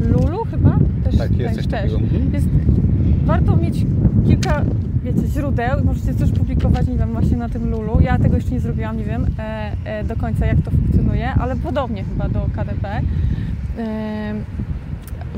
Lulu 0.00 0.44
chyba? 0.50 0.76
Też, 1.04 1.16
Tak, 1.18 1.36
jest 1.36 1.54
coś 1.54 1.66
też. 1.66 1.92
Mhm. 1.92 2.32
Jest, 2.34 2.46
warto 3.24 3.56
mieć 3.56 3.86
kilka 4.26 4.62
wiecie, 5.04 5.26
źródeł 5.26 5.84
możecie 5.84 6.14
też 6.14 6.32
publikować, 6.32 6.86
nie 6.86 6.96
wiem, 6.96 7.12
właśnie 7.12 7.36
na 7.36 7.48
tym 7.48 7.70
Lulu. 7.70 8.00
Ja 8.00 8.18
tego 8.18 8.36
jeszcze 8.36 8.50
nie 8.50 8.60
zrobiłam, 8.60 8.96
nie 8.96 9.04
wiem 9.04 9.26
e, 9.38 9.72
e, 9.84 10.04
do 10.04 10.16
końca 10.16 10.46
jak 10.46 10.56
to 10.64 10.70
funkcjonuje, 10.70 11.30
ale 11.30 11.56
podobnie 11.56 12.04
chyba 12.04 12.28
do 12.28 12.40
KDP. 12.40 13.00
E, 13.78 14.34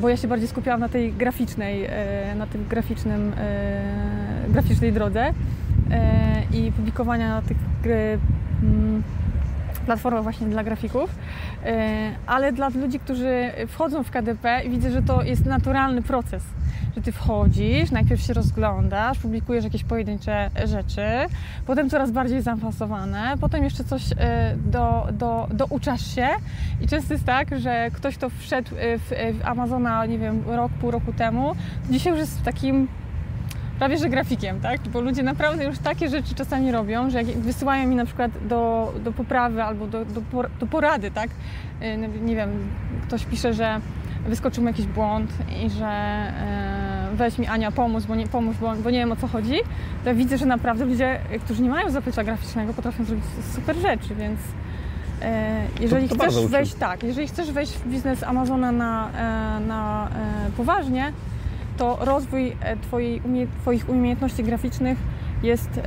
bo 0.00 0.08
ja 0.08 0.16
się 0.16 0.28
bardziej 0.28 0.48
skupiałam 0.48 0.80
na 0.80 0.88
tej 0.88 1.12
graficznej, 1.12 1.84
e, 1.84 2.34
na 2.38 2.46
tym 2.46 2.64
graficznym, 2.68 3.32
e, 3.38 4.48
graficznej 4.48 4.92
drodze 4.92 5.32
e, 5.90 6.42
i 6.52 6.72
publikowania 6.72 7.28
na 7.28 7.42
tych 7.42 7.56
gry, 7.82 8.18
mm, 8.62 9.02
platformach 9.86 10.22
właśnie 10.22 10.46
dla 10.46 10.64
grafików, 10.64 11.14
ale 12.26 12.52
dla 12.52 12.68
ludzi, 12.68 12.98
którzy 12.98 13.50
wchodzą 13.68 14.04
w 14.04 14.10
KDP 14.10 14.62
widzę, 14.68 14.90
że 14.90 15.02
to 15.02 15.22
jest 15.22 15.46
naturalny 15.46 16.02
proces, 16.02 16.44
że 16.96 17.02
ty 17.02 17.12
wchodzisz, 17.12 17.90
najpierw 17.90 18.22
się 18.22 18.32
rozglądasz, 18.32 19.18
publikujesz 19.18 19.64
jakieś 19.64 19.84
pojedyncze 19.84 20.50
rzeczy, 20.64 21.06
potem 21.66 21.90
coraz 21.90 22.10
bardziej 22.10 22.42
zaawansowane, 22.42 23.34
potem 23.40 23.64
jeszcze 23.64 23.84
coś 23.84 24.02
e, 24.12 24.56
do, 24.66 25.06
do, 25.12 25.48
douczasz 25.50 26.14
się 26.14 26.28
i 26.80 26.88
często 26.88 27.14
jest 27.14 27.24
tak, 27.24 27.58
że 27.58 27.90
ktoś, 27.92 28.16
kto 28.16 28.30
wszedł 28.30 28.70
e, 28.76 28.98
w, 28.98 29.12
e, 29.12 29.32
w 29.32 29.44
Amazona, 29.44 30.06
nie 30.06 30.18
wiem, 30.18 30.42
rok, 30.46 30.72
pół 30.72 30.90
roku 30.90 31.12
temu, 31.12 31.56
dzisiaj 31.90 32.12
już 32.12 32.20
jest 32.20 32.42
takim 32.42 32.88
prawie 33.78 33.98
że 33.98 34.08
grafikiem, 34.08 34.60
tak? 34.60 34.80
Bo 34.80 35.00
ludzie 35.00 35.22
naprawdę 35.22 35.64
już 35.64 35.78
takie 35.78 36.08
rzeczy 36.08 36.34
czasami 36.34 36.72
robią, 36.72 37.10
że 37.10 37.22
jak 37.22 37.38
wysyłają 37.38 37.86
mi 37.88 37.96
na 37.96 38.04
przykład 38.04 38.30
do, 38.48 38.92
do 39.04 39.12
poprawy 39.12 39.62
albo 39.62 39.86
do, 39.86 40.04
do, 40.04 40.20
por- 40.20 40.50
do 40.60 40.66
porady, 40.66 41.10
tak? 41.10 41.30
No, 41.98 42.06
Nie 42.24 42.36
wiem, 42.36 42.50
ktoś 43.06 43.24
pisze, 43.24 43.54
że 43.54 43.80
wyskoczył 44.28 44.62
mu 44.62 44.68
jakiś 44.68 44.86
błąd 44.86 45.30
i 45.64 45.70
że 45.70 45.92
weź 47.16 47.38
mi 47.38 47.46
Ania 47.46 47.70
pomóż, 47.70 48.06
bo 48.06 48.14
nie, 48.14 48.26
pomóż, 48.26 48.56
bo, 48.60 48.74
bo 48.74 48.90
nie 48.90 48.98
wiem 48.98 49.12
o 49.12 49.16
co 49.16 49.26
chodzi, 49.26 49.54
to 50.04 50.08
ja 50.08 50.14
widzę, 50.14 50.38
że 50.38 50.46
naprawdę 50.46 50.84
ludzie, 50.84 51.20
którzy 51.44 51.62
nie 51.62 51.70
mają 51.70 51.90
zaplecza 51.90 52.24
graficznego, 52.24 52.74
potrafią 52.74 53.04
zrobić 53.04 53.24
super 53.54 53.76
rzeczy, 53.76 54.14
więc 54.14 54.40
e, 55.22 55.62
jeżeli 55.80 56.08
to 56.08 56.14
chcesz 56.14 56.26
bardzo 56.26 56.40
uczy. 56.40 56.48
wejść, 56.48 56.74
tak, 56.74 57.02
jeżeli 57.02 57.28
chcesz 57.28 57.52
wejść 57.52 57.72
w 57.72 57.88
biznes 57.88 58.22
Amazona 58.22 58.72
na, 58.72 59.10
e, 59.10 59.60
na 59.60 60.08
e, 60.08 60.50
poważnie, 60.56 61.12
to 61.76 61.98
rozwój 62.00 62.56
twojej 62.82 63.22
Twoich 63.60 63.88
umiejętności 63.88 64.44
graficznych 64.44 64.98
jest 65.42 65.80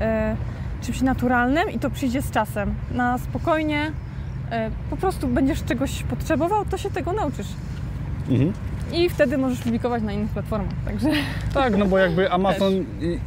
czymś 0.82 1.02
naturalnym 1.02 1.72
i 1.72 1.80
to 1.80 1.90
przyjdzie 1.90 2.22
z 2.22 2.32
czasem. 2.32 2.74
Na 2.92 3.18
spokojnie, 3.18 3.92
po 4.90 4.98
prostu 4.98 5.28
będziesz 5.28 5.64
czegoś 5.64 6.04
potrzebował, 6.04 6.66
to 6.66 6.78
się 6.78 6.90
tego 6.90 7.14
nauczysz. 7.14 7.48
Mhm. 8.30 8.54
I 8.94 9.10
wtedy 9.10 9.38
możesz 9.38 9.60
publikować 9.60 10.04
na 10.04 10.12
innych 10.14 10.30
platformach. 10.30 10.74
Także 10.86 11.10
Tak, 11.54 11.78
no 11.78 11.86
bo 11.86 11.98
jakby 11.98 12.32
Amazon 12.40 12.74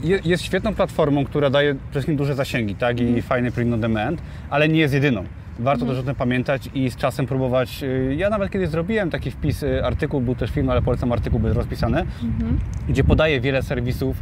je, 0.04 0.20
jest 0.24 0.42
świetną 0.44 0.74
platformą, 0.74 1.24
która 1.24 1.50
daje 1.50 1.74
przede 1.74 1.90
wszystkim 1.90 2.16
duże 2.16 2.34
zasięgi, 2.34 2.74
tak, 2.74 3.00
i 3.00 3.22
fajny 3.22 3.50
print 3.52 3.74
on 3.74 3.80
demand, 3.80 4.22
ale 4.50 4.68
nie 4.68 4.80
jest 4.80 4.94
jedyną. 4.94 5.24
Warto 5.58 5.86
też 5.86 5.98
o 5.98 6.02
tym 6.02 6.14
pamiętać 6.14 6.68
i 6.74 6.90
z 6.90 6.96
czasem 6.96 7.26
próbować. 7.26 7.82
y, 7.82 8.14
Ja 8.18 8.30
nawet 8.30 8.50
kiedyś 8.52 8.68
zrobiłem 8.68 9.10
taki 9.10 9.30
wpis, 9.30 9.62
y, 9.62 9.84
artykuł, 9.84 10.20
był 10.20 10.34
też 10.34 10.50
film, 10.50 10.70
ale 10.70 10.82
polecam 10.82 11.12
artykuł, 11.12 11.40
był 11.40 11.54
rozpisany, 11.54 11.98
Mhm. 12.22 12.58
gdzie 12.88 13.04
podaje 13.04 13.40
wiele 13.40 13.62
serwisów. 13.62 14.16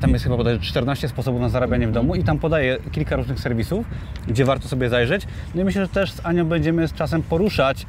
Tam 0.00 0.10
jest 0.10 0.24
chyba 0.24 0.36
bodajże 0.36 0.60
14 0.60 1.08
sposobów 1.08 1.40
na 1.40 1.48
zarabianie 1.48 1.88
w 1.88 1.92
domu 1.92 2.14
i 2.14 2.24
tam 2.24 2.38
podaje 2.38 2.76
kilka 2.92 3.16
różnych 3.16 3.40
serwisów, 3.40 3.86
gdzie 4.28 4.44
warto 4.44 4.68
sobie 4.68 4.88
zajrzeć. 4.88 5.26
No 5.54 5.62
i 5.62 5.64
myślę, 5.64 5.82
że 5.82 5.88
też 5.88 6.12
z 6.12 6.26
Anią 6.26 6.44
będziemy 6.44 6.88
z 6.88 6.92
czasem 6.92 7.22
poruszać 7.22 7.86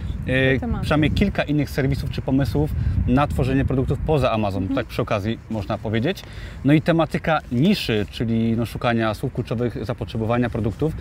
tematy. 0.60 0.84
przynajmniej 0.84 1.12
kilka 1.12 1.44
innych 1.44 1.70
serwisów 1.70 2.10
czy 2.10 2.22
pomysłów 2.22 2.72
na 3.08 3.28
tworzenie 3.28 3.66
produktów 3.66 4.00
poza 4.06 4.32
Amazon, 4.32 4.68
tak 4.68 4.86
przy 4.86 5.02
okazji 5.02 5.40
można 5.50 5.78
powiedzieć. 5.78 6.24
No 6.66 6.74
i 6.74 6.82
tematyka 6.82 7.40
niszy, 7.52 8.06
czyli 8.12 8.58
no, 8.58 8.66
szukania 8.66 9.14
słów 9.14 9.34
kluczowych, 9.34 9.86
zapotrzebowania 9.86 10.50
produktów. 10.50 10.94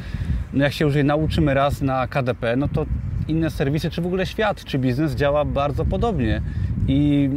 No 0.53 0.65
jak 0.65 0.73
się 0.73 0.85
już 0.85 0.95
je 0.95 1.05
nauczymy 1.05 1.55
raz 1.55 1.83
na 1.83 2.07
KDP, 2.07 2.57
no 2.57 2.69
to 2.69 2.87
inne 3.29 3.51
serwisy, 3.51 3.91
czy 3.91 4.03
w 4.03 4.07
ogóle 4.07 4.27
świat, 4.27 4.65
czy 4.65 4.79
biznes 4.79 5.15
działa 5.15 5.45
bardzo 5.45 5.85
podobnie. 5.85 6.43
I 6.89 7.31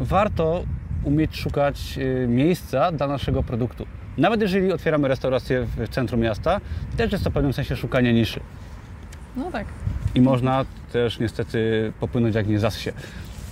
warto 0.00 0.64
umieć 1.04 1.36
szukać 1.36 1.98
y, 1.98 2.26
miejsca 2.28 2.92
dla 2.92 3.06
naszego 3.06 3.42
produktu. 3.42 3.86
Nawet 4.18 4.40
jeżeli 4.40 4.72
otwieramy 4.72 5.08
restaurację 5.08 5.66
w 5.76 5.88
centrum 5.88 6.20
miasta, 6.20 6.60
też 6.96 7.12
jest 7.12 7.24
to 7.24 7.30
w 7.30 7.32
pewnym 7.32 7.52
sensie 7.52 7.76
szukanie 7.76 8.12
niszy. 8.12 8.40
no 9.36 9.50
tak. 9.52 9.66
I 10.14 10.20
można 10.20 10.64
też 10.92 11.18
niestety 11.20 11.92
popłynąć 12.00 12.34
jak 12.34 12.46
nie 12.48 12.58
zasie. 12.58 12.92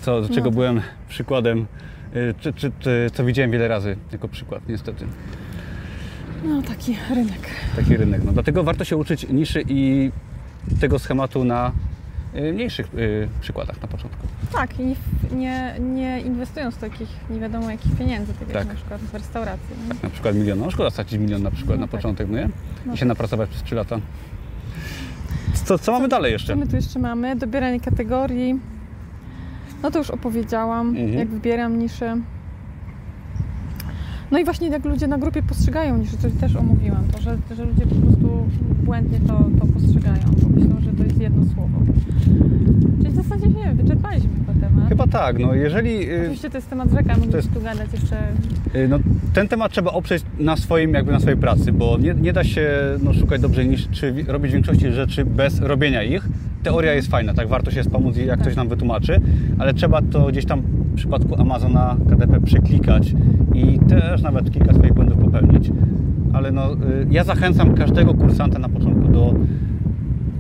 Co, 0.03 0.23
do 0.23 0.29
czego 0.29 0.45
No. 0.47 0.51
byłem 0.51 0.81
przykładem, 1.09 1.67
y, 2.17 2.35
czy, 2.41 2.53
czy, 2.53 2.73
czy, 2.79 3.11
co 3.15 3.25
widziałem 3.25 3.51
wiele 3.51 3.69
razy 3.69 3.97
jako 4.13 4.29
przykład, 4.29 4.69
niestety. 4.69 5.07
No 6.45 6.63
taki 6.63 6.97
rynek. 7.11 7.41
Taki 7.77 7.97
rynek. 7.97 8.25
No, 8.25 8.33
dlatego 8.33 8.65
warto 8.65 8.85
się 8.85 8.97
uczyć 8.97 9.29
niszy 9.29 9.63
i 9.69 10.11
tego 10.81 10.99
schematu 10.99 11.45
na 11.45 11.73
mniejszych 12.35 12.95
y, 12.95 13.29
przykładach 13.41 13.83
na 13.83 13.89
początku. 13.89 14.27
Tak, 14.53 14.81
i 14.81 14.97
nie, 15.37 15.75
nie, 15.81 16.21
inwestując 16.21 16.77
takich 16.77 17.09
nie 17.31 17.41
wiadomo 17.41 17.71
jakich 17.71 17.97
pieniędzy, 17.97 18.33
tak, 18.35 18.49
Tak. 18.49 18.55
jak 18.57 18.69
na 18.69 18.75
przykład 18.75 19.01
w 19.01 19.15
restauracji. 19.15 19.77
nie? 19.89 19.95
Na 20.03 20.11
przykład 20.11 20.35
milion. 20.37 20.59
No 20.59 20.71
szkoda 20.71 20.91
stracić 20.91 21.19
milion 21.19 21.43
na 21.43 21.51
przykład 21.51 21.79
No 21.79 21.87
na 21.87 21.87
tak. 21.93 22.01
początek, 22.01 22.27
no 22.31 22.39
nie? 22.39 22.49
No 22.87 22.95
I 22.95 22.97
się 22.97 23.07
napracować 23.07 23.51
przez 23.51 23.63
3 23.63 23.75
lata. 23.75 23.97
Co, 25.65 25.79
co 25.79 25.93
mamy 25.93 26.09
dalej 26.09 26.33
jeszcze? 26.33 26.53
Co 26.53 26.59
my 26.59 26.67
tu 26.67 26.77
jeszcze 26.77 26.99
mamy? 26.99 27.37
Dobieranie 27.37 27.81
kategorii. 27.81 28.61
No 29.83 29.91
to 29.91 29.99
już 29.99 30.11
opowiedziałam, 30.11 30.89
Mhm. 30.89 31.13
jak 31.13 31.29
wybieram 31.29 31.79
niszy. 31.79 32.11
No 34.31 34.39
i 34.39 34.45
właśnie 34.45 34.69
jak 34.69 34.85
ludzie 34.85 35.07
na 35.07 35.19
grupie 35.19 35.43
postrzegają 35.43 35.97
niszy, 35.99 36.17
to 36.17 36.29
też 36.41 36.57
omówiłam 36.57 37.05
to, 37.13 37.21
że, 37.21 37.39
że 37.57 37.65
ludzie 37.65 37.87
po 37.87 37.95
prostu 37.95 38.47
błędnie 38.85 39.21
to, 39.21 39.45
to 39.61 39.67
postrzegają, 39.67 40.23
bo 40.43 40.49
myślą, 40.49 40.81
że 40.81 40.93
to 40.93 41.05
jest 41.05 41.21
jedno 41.21 41.45
słowo. 41.55 41.79
Czyli 42.99 43.11
w 43.11 43.15
zasadzie 43.15 43.47
nie 43.47 43.65
wiem, 43.65 43.77
wyczerpaliśmy 43.77 44.31
chyba 44.47 44.67
temat. 44.69 44.89
Chyba 44.89 45.07
tak, 45.21 45.39
no 45.39 45.55
jeżeli... 45.55 46.11
y, 46.13 46.21
Oczywiście 46.21 46.51
to 46.51 46.59
jest 46.59 46.71
temat 46.71 46.91
rzeka, 46.91 47.09
moglibyśmy 47.09 47.37
jest- 47.37 47.53
tu 47.55 47.61
gadać 47.61 47.93
jeszcze. 47.93 48.17
Y, 48.77 48.89
No, 48.89 48.99
ten 49.33 49.49
temat 49.49 49.73
trzeba 49.73 49.91
oprzeć 49.93 50.23
na 50.39 50.57
swoim, 50.57 50.95
jakby 50.95 51.13
na 51.13 51.21
swojej 51.21 51.39
pracy, 51.39 51.73
bo 51.73 51.99
nie, 51.99 52.15
nie 52.15 52.33
da 52.33 52.45
się 52.45 52.71
no, 53.03 53.13
szukać 53.15 53.41
dobrze 53.41 53.65
niż, 53.65 53.89
czy 53.89 54.15
robić 54.29 54.53
większości 54.53 54.93
rzeczy 54.93 55.25
bez 55.25 55.61
robienia 55.61 56.03
ich. 56.03 56.29
Teoria 56.63 56.93
jest 56.95 57.09
fajna, 57.11 57.35
tak, 57.35 57.49
warto 57.49 57.71
się 57.71 57.83
wspomóc, 57.83 58.17
jak 58.17 58.29
Tak. 58.29 58.41
ktoś 58.41 58.57
nam 58.57 58.69
wytłumaczy, 58.69 59.21
ale 59.59 59.75
trzeba 59.75 60.03
to 60.03 60.27
gdzieś 60.27 60.45
tam 60.47 60.61
w 60.61 60.95
przypadku 60.95 61.41
Amazona 61.41 61.97
KDP 62.11 62.41
przeklikać 62.41 63.13
i 63.55 63.79
też 63.89 64.23
nawet 64.23 64.51
kilka 64.51 64.75
swoich 64.75 64.93
błędów 64.93 65.19
popełnić. 65.19 65.71
ale 66.33 66.51
no, 66.53 66.73
y, 66.73 66.77
ja 67.11 67.25
zachęcam 67.25 67.75
każdego 67.75 68.15
kursanta 68.15 68.59
na 68.59 68.69
początku 68.69 69.09
do 69.09 69.35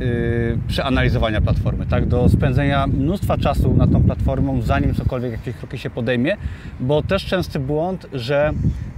y, 0.02 0.58
przeanalizowania 0.68 1.40
platformy, 1.40 1.86
tak? 1.86 2.06
do 2.06 2.28
spędzenia 2.28 2.86
mnóstwa 2.86 3.38
czasu 3.38 3.74
nad 3.74 3.92
tą 3.92 4.02
platformą, 4.02 4.62
zanim 4.62 4.94
cokolwiek, 4.94 5.32
jakieś 5.32 5.56
kroki 5.56 5.78
się 5.78 5.90
podejmie, 5.90 6.36
bo 6.80 7.02
też 7.02 7.24
częsty 7.24 7.58
błąd, 7.58 8.06
że 8.12 8.52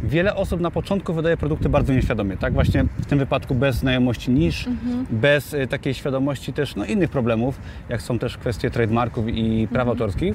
wiele 0.05 0.35
osób 0.35 0.61
na 0.61 0.71
początku 0.71 1.15
wydaje 1.15 1.37
produkty 1.37 1.69
bardzo 1.69 1.93
nieświadomie, 1.93 2.37
tak? 2.37 2.53
Właśnie 2.53 2.85
w 2.85 3.07
tym 3.07 3.19
wypadku 3.19 3.55
bez 3.55 3.77
znajomości 3.77 4.31
nisz, 4.31 4.69
bez 5.11 5.55
y, 5.55 5.67
takiej 5.67 5.95
świadomości 5.95 6.53
też 6.53 6.77
no, 6.77 6.85
innych 6.85 7.11
problemów, 7.11 7.61
jak 7.89 8.03
są 8.03 8.19
też 8.19 8.37
kwestie 8.37 8.71
trademarków 8.71 9.29
i 9.29 9.69
praw 9.73 9.89
autorskich. 9.89 10.35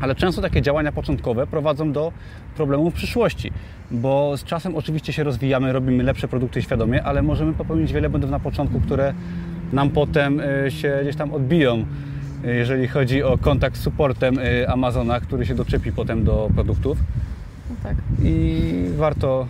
Ale 0.00 0.14
często 0.14 0.42
takie 0.42 0.62
działania 0.62 0.92
początkowe 0.92 1.46
prowadzą 1.46 1.92
do 1.92 2.12
problemów 2.56 2.94
w 2.94 2.96
przyszłości, 2.96 3.52
bo 3.90 4.36
z 4.36 4.44
czasem 4.44 4.76
oczywiście 4.76 5.12
się 5.12 5.24
rozwijamy, 5.24 5.72
robimy 5.72 6.02
lepsze 6.02 6.28
produkty 6.28 6.62
świadomie, 6.62 7.02
ale 7.02 7.22
możemy 7.22 7.52
popełnić 7.52 7.92
wiele 7.92 8.10
błędów 8.10 8.30
na 8.30 8.40
początku, 8.40 8.80
które 8.80 9.14
nam 9.72 9.90
potem 9.90 10.40
y, 10.40 10.70
się 10.70 10.98
gdzieś 11.02 11.16
tam 11.16 11.32
odbiją, 11.34 11.84
y, 12.44 12.54
jeżeli 12.54 12.88
chodzi 12.88 13.22
o 13.22 13.38
kontakt 13.38 13.76
z 13.76 13.80
supportem 13.80 14.38
y, 14.38 14.68
Amazona, 14.68 15.20
który 15.20 15.46
się 15.46 15.54
doczepi 15.54 15.92
potem 15.92 16.24
do 16.24 16.50
produktów 16.54 16.98
No 17.70 17.76
tak. 17.82 17.96
i 18.22 18.62
warto 18.96 19.46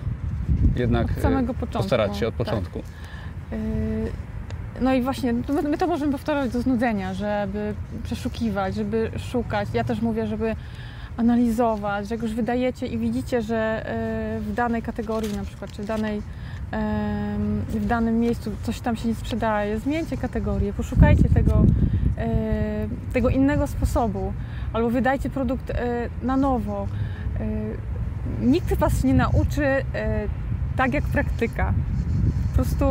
jednak 0.77 1.11
Od 1.11 1.23
samego 1.23 1.55
początku, 1.55 1.79
postarać 1.79 2.17
się 2.17 2.29
od 2.29 2.37
tak. 2.37 2.47
początku. 2.47 2.79
Yy, 3.53 3.59
No 4.81 4.95
i 4.95 5.03
właśnie, 5.03 5.33
my 5.71 5.79
to 5.79 5.87
możemy 5.87 6.13
powtarzać 6.13 6.53
do 6.53 6.63
znudzenia, 6.63 7.15
żeby 7.15 7.75
przeszukiwać, 8.05 8.75
żeby 8.75 9.11
szukać. 9.19 9.69
Ja 9.75 9.85
też 9.85 10.03
mówię, 10.03 10.27
żeby 10.27 10.57
analizować, 11.19 12.09
że 12.09 12.15
jak 12.15 12.23
już 12.23 12.35
wydajecie 12.35 12.87
i 12.87 12.99
widzicie, 12.99 13.43
że 13.43 13.87
yy, 14.35 14.41
w 14.41 14.55
danej 14.55 14.83
kategorii 14.83 15.37
na 15.37 15.45
przykład, 15.45 15.73
czy 15.73 15.83
w 15.83 15.87
danej 15.87 16.23
w 17.69 17.87
danym 17.87 18.21
miejscu 18.21 18.51
coś 18.63 18.81
tam 18.81 18.97
się 18.97 19.09
nie 19.09 19.15
sprzedaje, 19.15 19.79
zmieńcie 19.79 20.17
kategorię, 20.17 20.73
poszukajcie 20.73 21.29
tego, 21.29 21.63
yy, 22.17 22.25
tego 23.13 23.29
innego 23.29 23.67
sposobu, 23.67 24.33
albo 24.73 24.91
wydajcie 24.91 25.31
produkt 25.31 25.69
yy, 25.69 25.75
na 26.23 26.37
nowo. 26.37 26.87
Nikt 28.41 28.75
Was 28.75 29.05
nie 29.05 29.15
nauczy 29.15 29.63
tak 30.77 30.95
jak 30.95 31.05
praktyka. 31.05 31.75
Po 32.49 32.55
prostu 32.55 32.85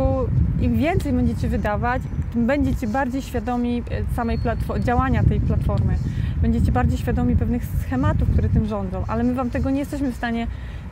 im 0.60 0.76
więcej 0.76 1.12
będziecie 1.12 1.48
wydawać, 1.48 2.02
tym 2.32 2.46
będziecie 2.46 2.86
bardziej 2.86 3.22
świadomi 3.22 3.82
e, 3.90 4.14
samej 4.14 4.38
działania 4.80 5.22
tej 5.24 5.40
platformy. 5.40 5.94
Będziecie 6.42 6.72
bardziej 6.72 6.98
świadomi 6.98 7.36
pewnych 7.36 7.62
schematów, 7.64 8.30
które 8.30 8.48
tym 8.48 8.66
rządzą, 8.66 9.04
ale 9.08 9.24
my 9.24 9.34
Wam 9.34 9.50
tego 9.50 9.70
nie 9.70 9.78
jesteśmy 9.78 10.12
w 10.12 10.16
stanie 10.16 10.46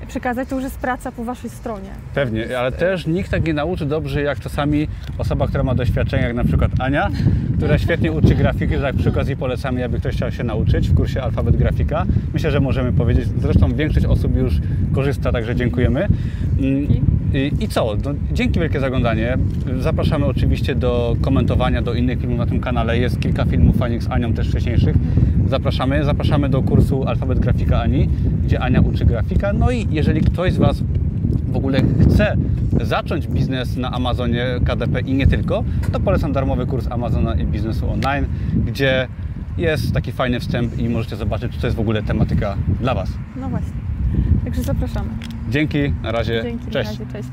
przekazać, 0.09 0.48
to 0.48 0.54
już 0.54 0.64
jest 0.64 0.78
praca 0.78 1.12
po 1.12 1.24
Waszej 1.24 1.50
stronie. 1.50 1.88
Pewnie, 2.14 2.59
ale 2.59 2.72
też 2.72 3.06
nikt 3.06 3.30
tak 3.30 3.46
nie 3.46 3.54
nauczy 3.54 3.87
dobrze 3.87 4.22
jak 4.22 4.40
czasami 4.40 4.88
osoba, 5.18 5.46
która 5.46 5.64
ma 5.64 5.74
doświadczenie, 5.74 6.22
jak 6.22 6.35
na 6.35 6.44
przykład 6.44 6.70
Ania, 6.78 7.11
która 7.56 7.78
świetnie 7.78 8.12
uczy 8.12 8.35
grafiki, 8.35 8.74
że 8.74 8.80
tak 8.82 8.96
przy 8.96 9.09
okazji 9.09 9.37
polecamy, 9.37 9.85
aby 9.85 9.98
ktoś 9.98 10.14
chciał 10.14 10.32
się 10.32 10.44
nauczyć 10.44 10.88
w 10.88 10.94
kursie 10.94 11.22
Alfabet 11.22 11.56
Grafika. 11.56 12.06
Myślę, 12.35 12.50
że 12.50 12.61
możemy 12.61 12.92
powiedzieć, 12.92 13.28
zresztą 13.40 13.74
większość 13.74 14.06
osób 14.06 14.37
już 14.37 14.61
korzysta, 14.92 15.32
także 15.32 15.56
dziękujemy. 15.56 16.09
Mm, 16.61 16.87
I, 17.35 17.52
I 17.61 17.68
co? 17.68 17.96
No, 18.04 18.11
dzięki 18.32 18.61
wielkie 18.61 18.80
za 18.80 18.87
oglądanie. 18.87 19.38
Zapraszamy 19.80 20.26
oczywiście 20.26 20.74
do 20.74 21.16
komentowania 21.20 21.82
do 21.82 21.94
innych 21.94 22.20
filmów 22.20 22.38
na 22.38 22.46
tym 22.46 22.61
kanale. 22.61 22.98
Jest 22.98 23.20
kilka 23.20 23.44
filmów 23.44 23.76
fajnych 23.76 24.02
z 24.02 24.11
Anią 24.11 24.32
też 24.32 24.48
wcześniejszych. 24.48 24.96
Zapraszamy. 25.48 26.04
Zapraszamy 26.04 26.48
do 26.48 26.62
kursu 26.62 27.04
Alfabet 27.09 27.38
Grafika 27.38 27.80
Ani, 27.80 28.09
gdzie 28.44 28.61
Ania 28.61 28.80
uczy 28.80 29.04
grafika. 29.04 29.52
No 29.52 29.70
i 29.70 29.87
jeżeli 29.90 30.20
ktoś 30.20 30.52
z 30.52 30.56
Was 30.56 30.82
w 31.52 31.56
ogóle 31.56 31.80
chce 32.00 32.37
zacząć 32.80 33.26
biznes 33.28 33.76
na 33.76 33.92
Amazonie 33.92 34.46
KDP 34.64 35.00
i 35.00 35.14
nie 35.14 35.26
tylko, 35.26 35.64
to 35.92 36.00
polecam 36.00 36.32
darmowy 36.32 36.66
kurs 36.66 36.87
Amazona 36.90 37.35
i 37.35 37.44
biznesu 37.44 37.90
online, 37.90 38.26
gdzie 38.66 39.09
jest 39.59 39.92
taki 39.94 40.12
fajny 40.12 40.40
wstęp 40.40 40.78
i 40.78 40.88
możecie 40.88 41.16
zobaczyć, 41.16 41.52
czy 41.52 41.61
to 41.61 41.66
jest 41.66 41.76
w 41.76 41.80
ogóle 41.80 42.02
tematyka 42.02 42.56
dla 42.80 42.94
Was. 42.94 43.11
No 43.40 43.48
właśnie. 43.48 43.72
Także 44.44 44.62
zapraszamy. 44.62 45.09
Dzięki, 45.50 45.78
na 46.02 46.12
razie, 46.12 46.40
Dzięki, 46.42 46.70
cześć. 46.70 46.98
na 46.98 47.04
razie, 47.04 47.12
cześć. 47.12 47.28